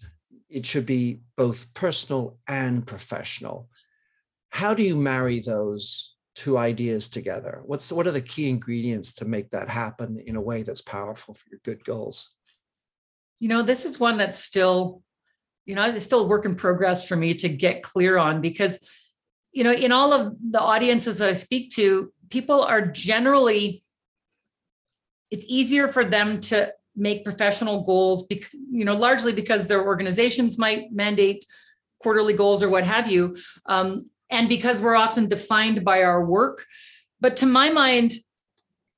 [0.50, 3.70] it should be both personal and professional.
[4.50, 7.62] How do you marry those two ideas together?
[7.66, 11.34] What's what are the key ingredients to make that happen in a way that's powerful
[11.34, 12.36] for your good goals?
[13.40, 15.04] You know, this is one that's still,
[15.66, 18.90] you know, it's still a work in progress for me to get clear on because
[19.52, 23.82] you know, in all of the audiences that I speak to, people are generally
[25.32, 30.58] it's easier for them to make professional goals, bec- you know, largely because their organizations
[30.58, 31.46] might mandate
[32.00, 36.66] quarterly goals or what have you, um, and because we're often defined by our work.
[37.22, 38.14] But to my mind,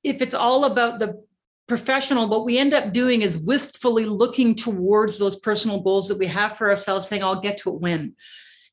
[0.04, 1.22] if it's all about the
[1.68, 6.26] professional, what we end up doing is wistfully looking towards those personal goals that we
[6.26, 8.14] have for ourselves, saying, I'll get to it when.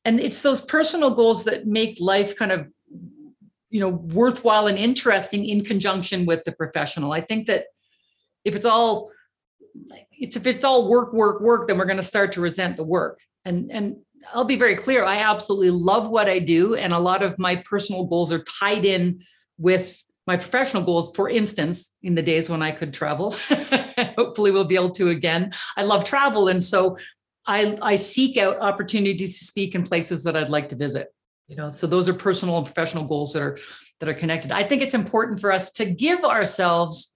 [0.04, 2.66] And it's those personal goals that make life kind of
[3.70, 7.12] you know worthwhile and interesting in conjunction with the professional.
[7.12, 7.66] I think that
[8.44, 9.10] if it's all
[10.12, 12.84] it's if it's all work work work then we're going to start to resent the
[12.84, 13.18] work.
[13.44, 13.96] And and
[14.34, 17.56] i'll be very clear i absolutely love what i do and a lot of my
[17.56, 19.18] personal goals are tied in
[19.56, 21.16] with my professional goals.
[21.16, 23.34] For instance in the days when i could travel
[24.18, 25.52] hopefully we'll be able to again.
[25.76, 26.98] I love travel and so
[27.46, 31.08] i i seek out opportunities to speak in places that i'd like to visit
[31.48, 33.58] you know so those are personal and professional goals that are
[34.00, 34.50] that are connected.
[34.50, 37.14] I think it's important for us to give ourselves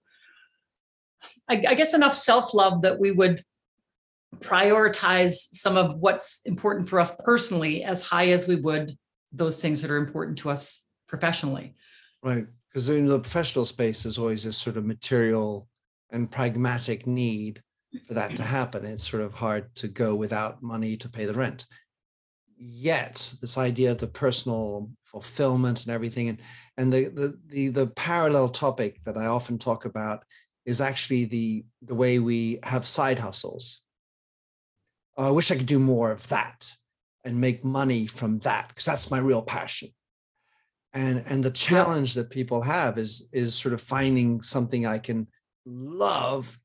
[1.49, 3.43] I, I guess enough self-love that we would
[4.37, 8.91] prioritize some of what's important for us personally as high as we would
[9.31, 11.75] those things that are important to us professionally.
[12.23, 15.67] Right because in the professional space there's always this sort of material
[16.11, 17.61] and pragmatic need
[18.07, 21.33] for that to happen it's sort of hard to go without money to pay the
[21.33, 21.65] rent
[22.57, 26.41] yet this idea of the personal fulfillment and everything and
[26.77, 30.23] and the, the the the parallel topic that i often talk about
[30.65, 33.81] is actually the the way we have side hustles.
[35.17, 36.73] Oh, I wish I could do more of that
[37.23, 39.89] and make money from that because that's my real passion.
[40.93, 45.27] And and the challenge that people have is is sort of finding something I can
[45.65, 46.59] love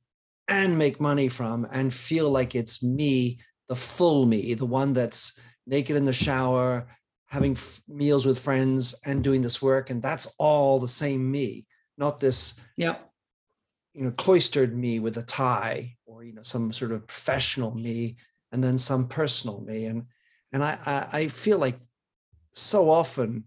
[0.51, 5.39] and make money from and feel like it's me, the full me, the one that's
[5.67, 6.89] naked in the shower,
[7.27, 11.65] having f- meals with friends and doing this work and that's all the same me,
[11.97, 12.97] not this yeah
[13.95, 18.17] you know cloistered me with a tie or you know some sort of professional me
[18.53, 19.87] and then some personal me.
[19.87, 20.07] And
[20.53, 21.79] and i i, I feel like
[22.53, 23.45] so often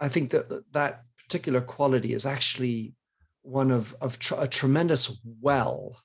[0.00, 2.94] i think that that particular quality is actually
[3.42, 5.96] one of of tr- a tremendous well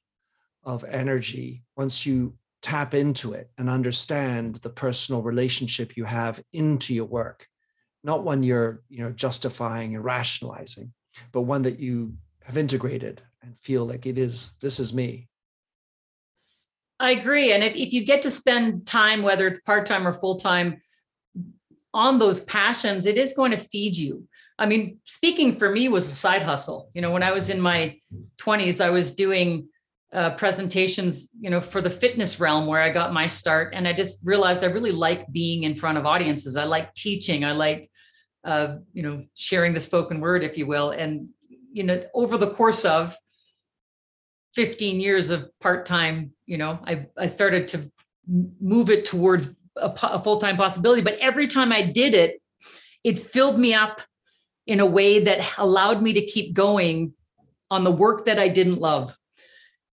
[0.63, 6.93] of energy once you tap into it and understand the personal relationship you have into
[6.93, 7.47] your work.
[8.04, 10.93] Not one you're you know justifying and rationalizing
[11.32, 15.28] but one that you have integrated and feel like it is this is me.
[17.00, 20.82] I agree and if, if you get to spend time whether it's part-time or full-time
[21.93, 24.28] on those passions it is going to feed you.
[24.60, 26.89] I mean speaking for me was a side hustle.
[26.93, 27.97] You know when i was in my
[28.39, 29.67] 20s i was doing
[30.13, 33.74] uh, presentations you know for the fitness realm where i got my start.
[33.74, 36.58] And i just realized i really like being in front of audiences.
[36.58, 37.45] I like teaching.
[37.45, 37.89] I like
[38.43, 40.91] uh, you know sharing the spoken word if you will.
[40.91, 41.30] And
[41.71, 43.15] you know over the course of
[44.56, 47.89] 15 years of part-time you know i, I started to
[48.60, 51.02] move it towards a, a full-time possibility.
[51.02, 52.41] But every time i did it
[53.06, 54.02] it filled me up
[54.67, 57.13] in a way that allowed me to keep going
[57.69, 59.17] on the work that i didn't love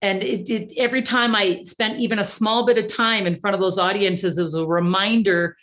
[0.04, 3.54] and it, it every time i spent even a small bit of time in front
[3.54, 5.56] of those audiences it was a reminder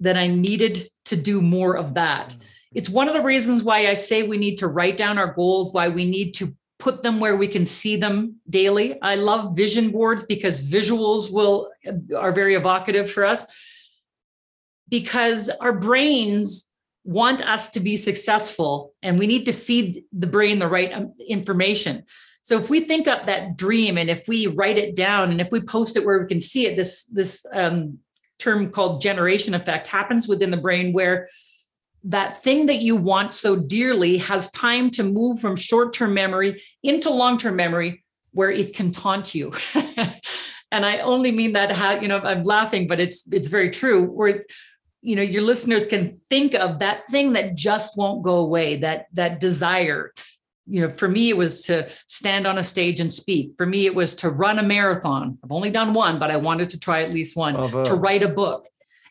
[0.00, 2.42] that i needed to do more of that mm.
[2.74, 5.72] it's one of the reasons why i say we need to write down our goals
[5.72, 9.00] why we need to put them where we can see them daily.
[9.00, 11.70] I love vision boards because visuals will
[12.16, 13.46] are very evocative for us
[14.88, 16.70] because our brains
[17.04, 21.14] want us to be successful and we need to feed the brain the right um,
[21.26, 22.04] information.
[22.46, 25.50] So if we think up that dream and if we write it down and if
[25.50, 27.98] we post it where we can see it, this this um,
[28.38, 31.28] term called generation effect happens within the brain where
[32.04, 36.62] that thing that you want so dearly has time to move from short term memory
[36.84, 39.52] into long term memory where it can taunt you.
[40.70, 44.04] and I only mean that how, you know, I'm laughing, but it's it's very true.
[44.04, 44.44] Where
[45.02, 49.06] you know your listeners can think of that thing that just won't go away, that
[49.14, 50.12] that desire.
[50.68, 53.52] You know, for me, it was to stand on a stage and speak.
[53.56, 55.38] For me, it was to run a marathon.
[55.44, 58.28] I've only done one, but I wanted to try at least one, to write a
[58.28, 58.66] book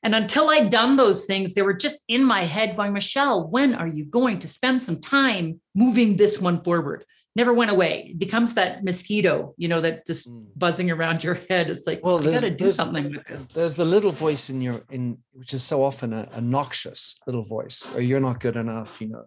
[0.06, 3.74] and until I'd done those things, they were just in my head going, Michelle, when
[3.74, 7.04] are you going to spend some time moving this one forward?
[7.36, 8.10] Never went away.
[8.12, 10.46] It becomes that mosquito, you know, that just mm.
[10.56, 11.72] buzzing around your head.
[11.72, 13.50] It's like, well, you got to do something with this.
[13.50, 17.44] There's the little voice in your, in which is so often a, a noxious little
[17.44, 19.26] voice, or you're not good enough, you know,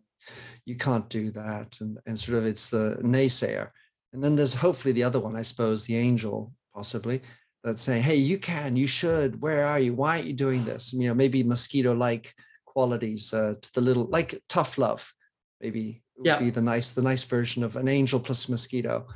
[0.69, 1.79] you can't do that.
[1.81, 3.71] And, and sort of it's the naysayer.
[4.12, 7.23] And then there's hopefully the other one, I suppose, the angel, possibly,
[7.64, 9.41] that's saying, "Hey, you can, you should.
[9.41, 9.95] Where are you?
[9.95, 12.35] Why aren't you doing this?" And, you know, maybe mosquito-like
[12.66, 15.12] qualities uh, to the little, like tough love,
[15.61, 16.39] maybe yeah.
[16.39, 19.07] be the nice the nice version of an angel plus mosquito.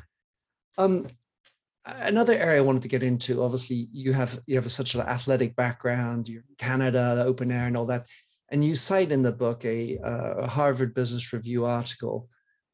[0.78, 1.06] Um,
[1.84, 3.42] another area I wanted to get into.
[3.42, 6.28] Obviously, you have you have a, such an athletic background.
[6.28, 8.06] You're in Canada, the open air, and all that.
[8.52, 12.28] And you cite in the book a, uh, a Harvard Business Review article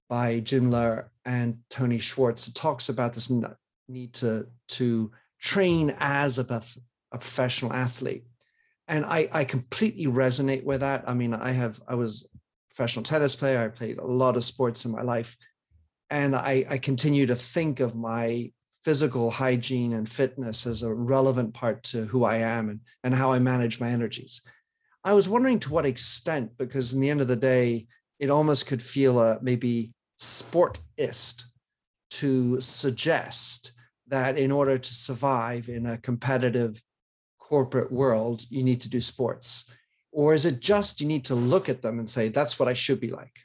[0.08, 3.30] by Jim Loehr and Tony Schwartz that talks about this
[3.88, 6.62] need to to train as a,
[7.12, 8.24] a professional athlete.
[8.88, 11.04] And I, I completely resonate with that.
[11.06, 12.28] I mean, I have I was
[12.70, 13.62] professional tennis player.
[13.62, 15.36] I played a lot of sports in my life.
[16.10, 18.50] And I, I continue to think of my
[18.84, 23.32] physical hygiene and fitness as a relevant part to who I am and, and how
[23.32, 24.40] I manage my energies.
[25.04, 27.86] I was wondering to what extent, because in the end of the day,
[28.18, 31.44] it almost could feel a maybe sportist
[32.10, 33.72] to suggest
[34.08, 36.82] that in order to survive in a competitive
[37.38, 39.70] corporate world, you need to do sports.
[40.10, 42.74] Or is it just you need to look at them and say, that's what I
[42.74, 43.38] should be like?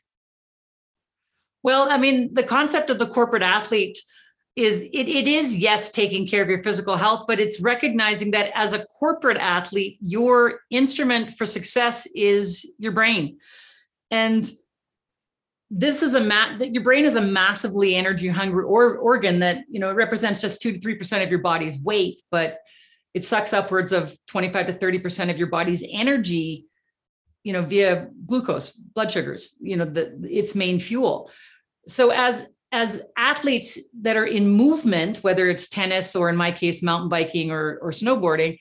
[1.61, 3.97] Well, I mean, the concept of the corporate athlete
[4.55, 8.51] is it, it is yes taking care of your physical health but it's recognizing that
[8.53, 13.37] as a corporate athlete your instrument for success is your brain.
[14.11, 14.49] And
[15.71, 19.63] this is a mat that your brain is a massively energy hungry or, organ that
[19.69, 22.59] you know it represents just 2 to 3% of your body's weight but
[23.15, 26.67] it sucks upwards of 25 to 30% of your body's energy
[27.43, 31.31] you know via glucose blood sugars you know the its main fuel.
[31.87, 36.83] So as as athletes that are in movement whether it's tennis or in my case
[36.83, 38.59] mountain biking or or snowboarding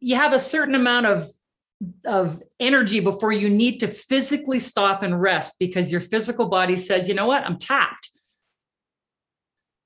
[0.00, 1.24] you have a certain amount of
[2.04, 7.08] of energy before you need to physically stop and rest because your physical body says
[7.08, 8.10] you know what i'm tapped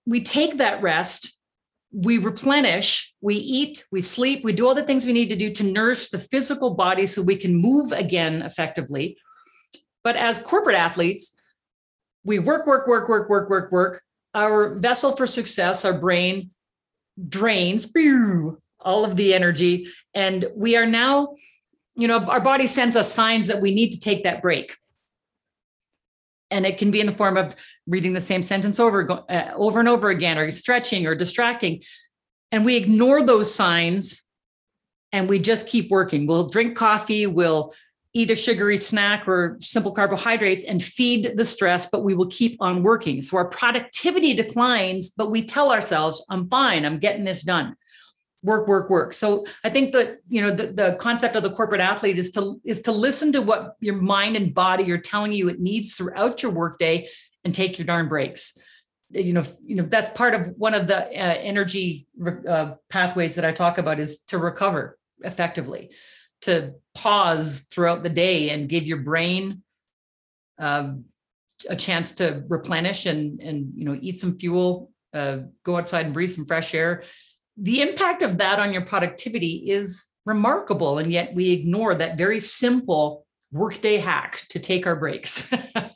[0.05, 1.39] we take that rest
[1.93, 5.51] we replenish, we eat, we sleep, we do all the things we need to do
[5.53, 9.19] to nourish the physical body so we can move again effectively.
[10.03, 11.39] But as corporate athletes,
[12.25, 14.03] we work, work, work, work, work, work, work.
[14.35, 16.51] Our vessel for success, our brain
[17.29, 17.93] drains
[18.81, 19.89] all of the energy.
[20.15, 21.35] And we are now,
[21.95, 24.75] you know, our body sends us signs that we need to take that break
[26.53, 27.57] and it can be in the form of
[27.87, 31.83] reading the same sentence over uh, over and over again or stretching or distracting
[32.53, 34.25] and we ignore those signs
[35.11, 37.75] and we just keep working we'll drink coffee we'll
[38.15, 42.57] eat a sugary snack or simple carbohydrates and feed the stress but we will keep
[42.61, 43.21] on working.
[43.21, 46.85] So our productivity declines but we tell ourselves i'm fine.
[46.85, 47.77] I'm getting this done.
[48.43, 49.15] Work work work.
[49.15, 52.61] So i think that you know the, the concept of the corporate athlete is to
[52.65, 56.43] is to listen to what your mind and body are telling you it needs throughout
[56.43, 57.09] your workday
[57.45, 58.59] and take your darn breaks.
[59.11, 62.07] You know you know that's part of one of the uh, energy
[62.49, 65.91] uh, pathways that i talk about is to recover effectively
[66.43, 69.63] to pause throughout the day and give your brain
[70.59, 70.93] uh,
[71.69, 76.15] a chance to replenish and and you know eat some fuel uh, go outside and
[76.15, 77.03] breathe some fresh air
[77.57, 80.99] the impact of that on your productivity is remarkable.
[80.99, 85.53] And yet we ignore that very simple workday hack to take our breaks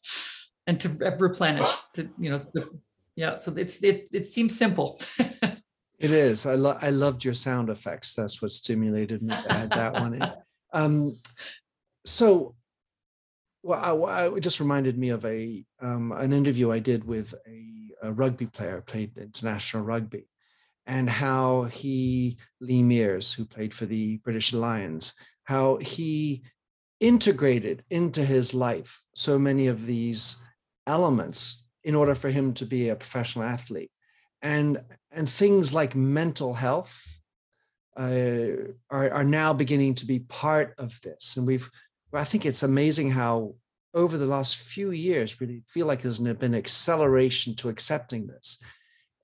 [0.66, 0.88] and to
[1.18, 2.68] replenish to, you know, the,
[3.14, 3.36] yeah.
[3.36, 5.00] So it's, it's, it seems simple.
[5.18, 6.44] it is.
[6.44, 8.14] I love, I loved your sound effects.
[8.14, 10.32] That's what stimulated me to add that one in.
[10.76, 11.16] Um,
[12.04, 12.54] so
[13.62, 18.08] well, I, I, just reminded me of a um, an interview I did with a,
[18.08, 20.28] a, rugby player, played international rugby,
[20.86, 25.14] and how he, Lee Mears, who played for the British Lions,
[25.44, 26.42] how he
[27.00, 30.36] integrated into his life so many of these
[30.86, 33.90] elements in order for him to be a professional athlete.
[34.42, 37.15] And, and things like mental health
[37.96, 41.36] uh, are, are now beginning to be part of this.
[41.36, 41.70] And we've,
[42.12, 43.54] I think it's amazing how
[43.96, 48.62] over the last few years, really feel like there's been acceleration to accepting this.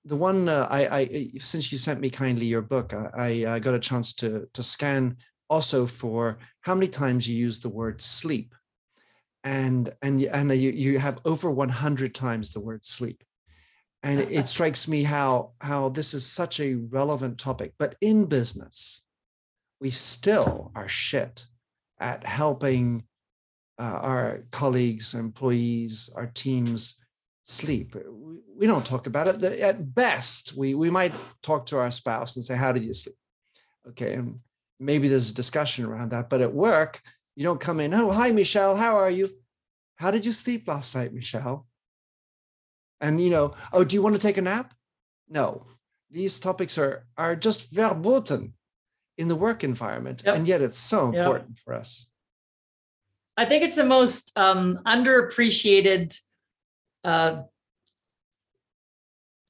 [0.07, 3.59] The one uh, I, I, since you sent me kindly your book, I, I uh,
[3.61, 5.19] got a chance to to scan
[5.49, 8.55] also for how many times you use the word sleep,
[9.45, 13.23] and and and you you have over 100 times the word sleep,
[14.03, 17.75] and it strikes me how how this is such a relevant topic.
[17.79, 19.03] But in business,
[19.81, 21.47] we still are shit
[22.01, 23.05] at helping
[23.79, 26.97] uh, our colleagues, employees, our teams
[27.45, 27.97] sleep.
[28.57, 29.61] We don't talk about it.
[29.61, 33.17] At best, we, we might talk to our spouse and say, How did you sleep?
[33.89, 34.15] Okay.
[34.15, 34.41] And
[34.79, 36.29] maybe there's a discussion around that.
[36.29, 37.01] But at work,
[37.35, 38.77] you don't come in, Oh, hi, Michelle.
[38.77, 39.31] How are you?
[39.97, 41.67] How did you sleep last night, Michelle?
[43.03, 44.73] And, you know, oh, do you want to take a nap?
[45.29, 45.67] No.
[46.11, 48.55] These topics are, are just verboten
[49.19, 50.23] in the work environment.
[50.25, 50.37] Yep.
[50.37, 51.59] And yet it's so important yep.
[51.65, 52.09] for us.
[53.37, 56.19] I think it's the most um, underappreciated
[57.03, 57.43] uh,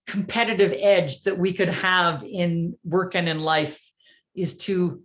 [0.06, 3.80] competitive edge that we could have in work and in life
[4.34, 5.02] is to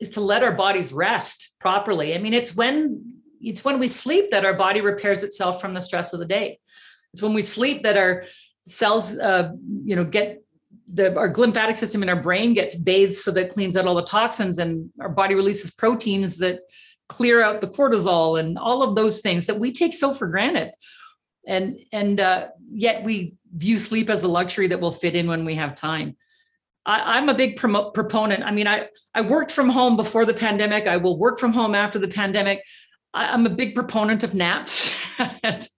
[0.00, 2.14] is to let our bodies rest properly.
[2.14, 5.80] I mean, it's when it's when we sleep that our body repairs itself from the
[5.80, 6.60] stress of the day.
[7.12, 8.24] It's when we sleep that our
[8.64, 9.52] cells, uh,
[9.84, 10.42] you know, get
[10.86, 14.02] the our lymphatic system in our brain gets bathed so that cleans out all the
[14.02, 16.60] toxins, and our body releases proteins that
[17.08, 20.72] clear out the cortisol and all of those things that we take so for granted.
[21.46, 25.44] And and uh, yet we view sleep as a luxury that will fit in when
[25.44, 26.16] we have time.
[26.84, 28.42] I, am a big promo- proponent.
[28.42, 30.86] I mean, I I worked from home before the pandemic.
[30.86, 32.62] I will work from home after the pandemic.
[33.12, 34.94] I, am a big proponent of naps.
[35.42, 35.68] and,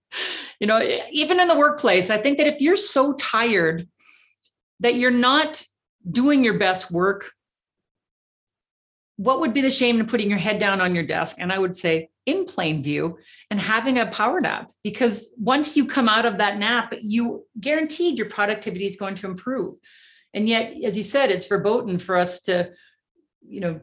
[0.61, 0.79] you know,
[1.11, 3.87] even in the workplace, I think that if you're so tired
[4.79, 5.65] that you're not
[6.09, 7.31] doing your best work,
[9.17, 11.37] what would be the shame in putting your head down on your desk?
[11.39, 13.17] And I would say in plain view
[13.49, 18.19] and having a power nap because once you come out of that nap, you guaranteed
[18.19, 19.77] your productivity is going to improve.
[20.35, 22.71] And yet, as you said, it's verboten for us to,
[23.41, 23.81] you know,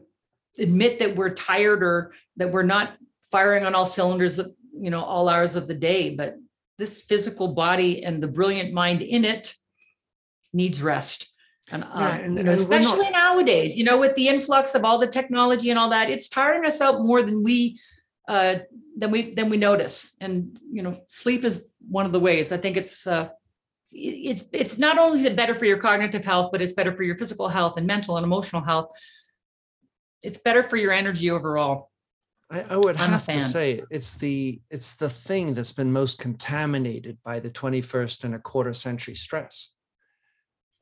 [0.57, 2.95] admit that we're tired or that we're not
[3.31, 4.39] firing on all cylinders,
[4.73, 6.15] you know, all hours of the day.
[6.15, 6.37] But
[6.79, 9.53] this physical body and the brilliant mind in it
[10.53, 11.31] needs rest.
[11.71, 13.13] And, uh, yeah, and, you know, especially not...
[13.13, 16.65] nowadays, you know, with the influx of all the technology and all that, it's tiring
[16.65, 17.79] us out more than we
[18.27, 18.55] uh,
[18.97, 20.15] than we than we notice.
[20.19, 22.51] And you know, sleep is one of the ways.
[22.51, 23.29] I think it's uh,
[23.91, 27.03] it's it's not only is it better for your cognitive health, but it's better for
[27.03, 28.89] your physical health and mental and emotional health.
[30.23, 31.88] It's better for your energy overall.
[32.49, 36.19] I, I would I'm have to say it's the it's the thing that's been most
[36.19, 39.71] contaminated by the 21st and a quarter century stress.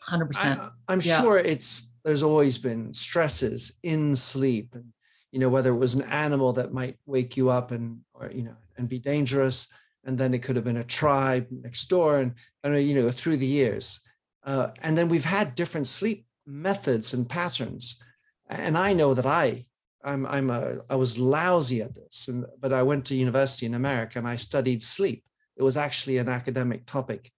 [0.09, 0.71] 100%.
[0.87, 1.21] I, am yeah.
[1.21, 4.85] sure it's there's always been stresses in sleep and
[5.31, 8.43] you know whether it was an animal that might wake you up and or you
[8.43, 9.71] know and be dangerous
[10.05, 13.37] and then it could have been a tribe next door and, and you know through
[13.37, 14.01] the years
[14.45, 18.01] uh, and then we've had different sleep methods and patterns
[18.49, 19.65] and i know that i
[20.03, 23.73] i'm i'm a i was lousy at this and but i went to university in
[23.73, 25.23] america and i studied sleep.
[25.55, 27.31] It was actually an academic topic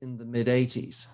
[0.00, 1.08] in the mid 80s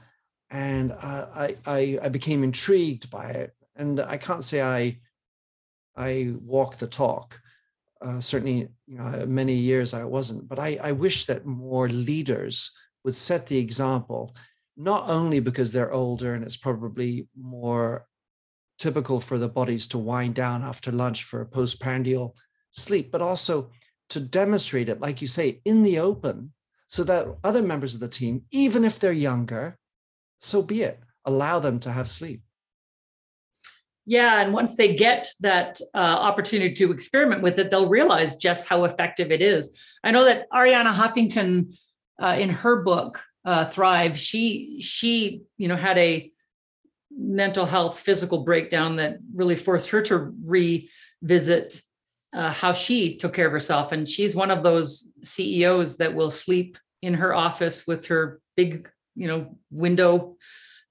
[0.51, 3.53] and I, I i became intrigued by it.
[3.77, 4.99] And i can't say i
[5.97, 7.41] i walk the talk.
[8.01, 12.73] Uh, certainly you know, many years I wasn't, but I, I wish that more leaders
[13.05, 14.35] would set the example,
[14.77, 18.07] not only because they're older and it's probably more
[18.83, 22.35] typical for the bodies to wind down after lunch for a postprandial
[22.73, 23.71] sleep, but also
[24.11, 26.53] to demonstrate it, like you say, in the open,
[26.89, 29.79] so that other members of the team, even if they're younger,
[30.41, 32.43] so be it, allow them to have sleep.
[34.05, 38.69] Yeah, and once they get that uh, opportunity to experiment with it, they'll realize just
[38.69, 39.79] how effective it is.
[40.03, 41.79] I know that Arianna Huffington,
[42.21, 46.32] uh, in her book uh, Thrive, she she you know had a
[47.23, 51.81] mental health physical breakdown that really forced her to revisit
[52.35, 56.31] uh, how she took care of herself, and she's one of those CEOs that will
[56.31, 60.37] sleep in her office with her big you know window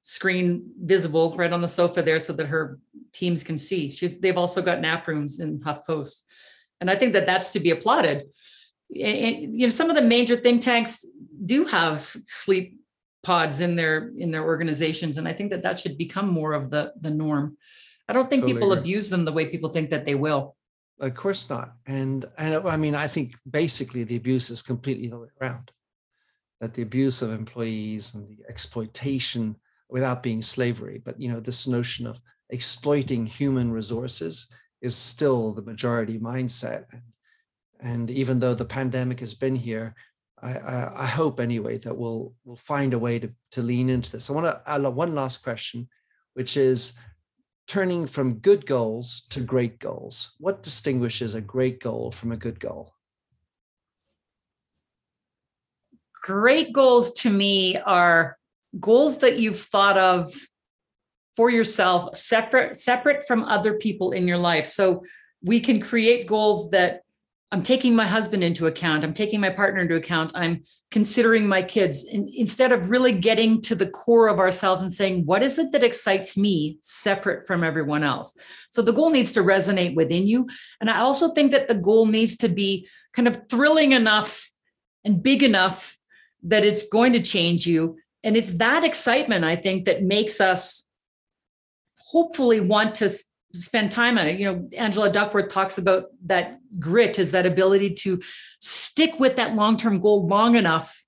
[0.02, 2.80] screen visible right on the sofa there so that her
[3.14, 3.92] teams can see.
[3.92, 6.24] She's, they've also got nap rooms in HuffPost.
[6.80, 8.24] And I think that that's to be applauded.
[8.90, 11.06] And, you know, some of the major think tanks
[11.46, 12.81] do have sleep
[13.24, 16.70] pods in their in their organizations and i think that that should become more of
[16.70, 17.58] the the norm
[18.10, 18.82] i don't think totally people agree.
[18.82, 20.56] abuse them the way people think that they will
[21.00, 25.20] of course not and and i mean i think basically the abuse is completely the
[25.20, 25.72] way around
[26.62, 29.56] that the abuse of employees and the exploitation
[29.90, 31.02] without being slavery.
[31.04, 34.48] But you know, this notion of exploiting human resources
[34.82, 36.86] is still the majority mindset.
[36.92, 37.02] And,
[37.82, 39.96] and even though the pandemic has been here,
[40.42, 44.12] I, I, I, hope anyway that we'll we'll find a way to, to lean into
[44.12, 44.30] this.
[44.30, 45.88] I want to add one last question,
[46.34, 46.94] which is
[47.68, 50.36] turning from good goals to great goals.
[50.40, 52.96] What distinguishes a great goal from a good goal?
[56.24, 58.38] Great goals to me are
[58.80, 60.34] goals that you've thought of
[61.36, 65.04] for yourself separate separate from other people in your life so
[65.44, 67.02] we can create goals that
[67.52, 69.04] i'm taking my husband into account.
[69.04, 70.32] I'm taking my partner into account.
[70.36, 72.06] I'm considering my kids.
[72.06, 75.72] And instead of really getting to the core of ourselves and saying what is it
[75.72, 78.34] that excites me separate from everyone else?
[78.70, 80.48] So the goal needs to resonate within you.
[80.80, 84.50] And i also think that the goal needs to be kind of thrilling enough
[85.04, 85.98] and big enough
[86.44, 87.98] that it's going to change you.
[88.24, 90.88] And it's that excitement i think that makes us
[92.12, 93.10] hopefully want to
[93.54, 94.40] spend time on it.
[94.40, 98.22] You know, Angela Duckworth talks about that grit is that ability to
[98.60, 101.04] stick with that long term goal long enough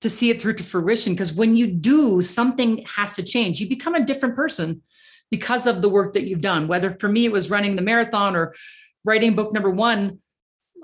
[0.00, 1.12] to see it through to fruition.
[1.12, 3.60] Because when you do, something has to change.
[3.60, 4.82] You become a different person
[5.30, 6.68] because of the work that you've done.
[6.68, 8.54] Whether for me it was running the marathon or
[9.04, 10.20] writing book number one,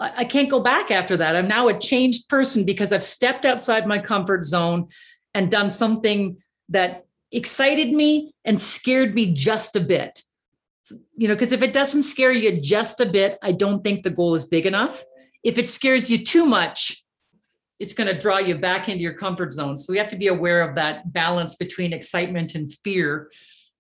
[0.01, 1.37] I can't go back after that.
[1.37, 4.89] I'm now a changed person because I've stepped outside my comfort zone
[5.35, 6.39] and done something
[6.71, 10.23] that excited me and scared me just a bit.
[11.17, 14.11] You know, because if it doesn't scare you just a bit, I don't think the
[14.11, 15.05] goal is big enough.
[15.43, 17.05] If it scares you too much,
[17.79, 19.77] it's going to draw you back into your comfort zone.
[19.77, 23.31] So we have to be aware of that balance between excitement and fear.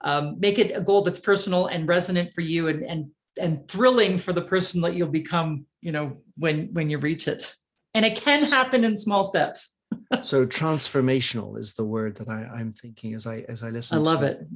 [0.01, 4.19] Um, make it a goal that's personal and resonant for you and, and and thrilling
[4.19, 7.57] for the person that you'll become you know when when you reach it
[7.95, 9.77] and it can happen in small steps
[10.23, 14.01] so transformational is the word that I, i'm thinking as i as i listen i
[14.01, 14.47] love it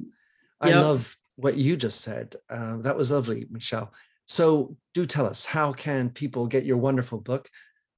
[0.61, 0.77] i yep.
[0.77, 3.93] love what you just said uh, that was lovely michelle.
[4.27, 7.49] So do tell us how can people get your wonderful book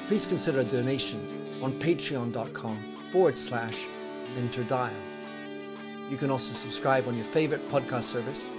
[0.10, 1.20] please consider a donation
[1.62, 2.82] on patreon.com
[3.12, 3.86] forward slash
[4.36, 5.09] minterdial.
[6.10, 8.50] You can also subscribe on your favorite podcast service.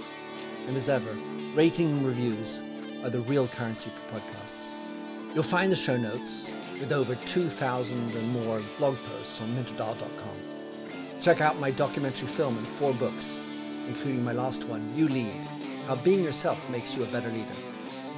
[0.67, 1.11] And as ever,
[1.53, 2.61] rating and reviews
[3.03, 4.73] are the real currency for podcasts.
[5.33, 11.19] You'll find the show notes with over 2,000 and more blog posts on minterdial.com.
[11.19, 13.41] Check out my documentary film and four books,
[13.87, 15.45] including my last one, You Lead
[15.87, 17.45] How Being Yourself Makes You a Better Leader.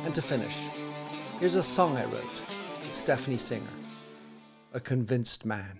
[0.05, 0.59] And to finish,
[1.39, 2.33] here's a song I wrote
[2.81, 3.65] with Stephanie Singer,
[4.73, 5.79] A Convinced Man.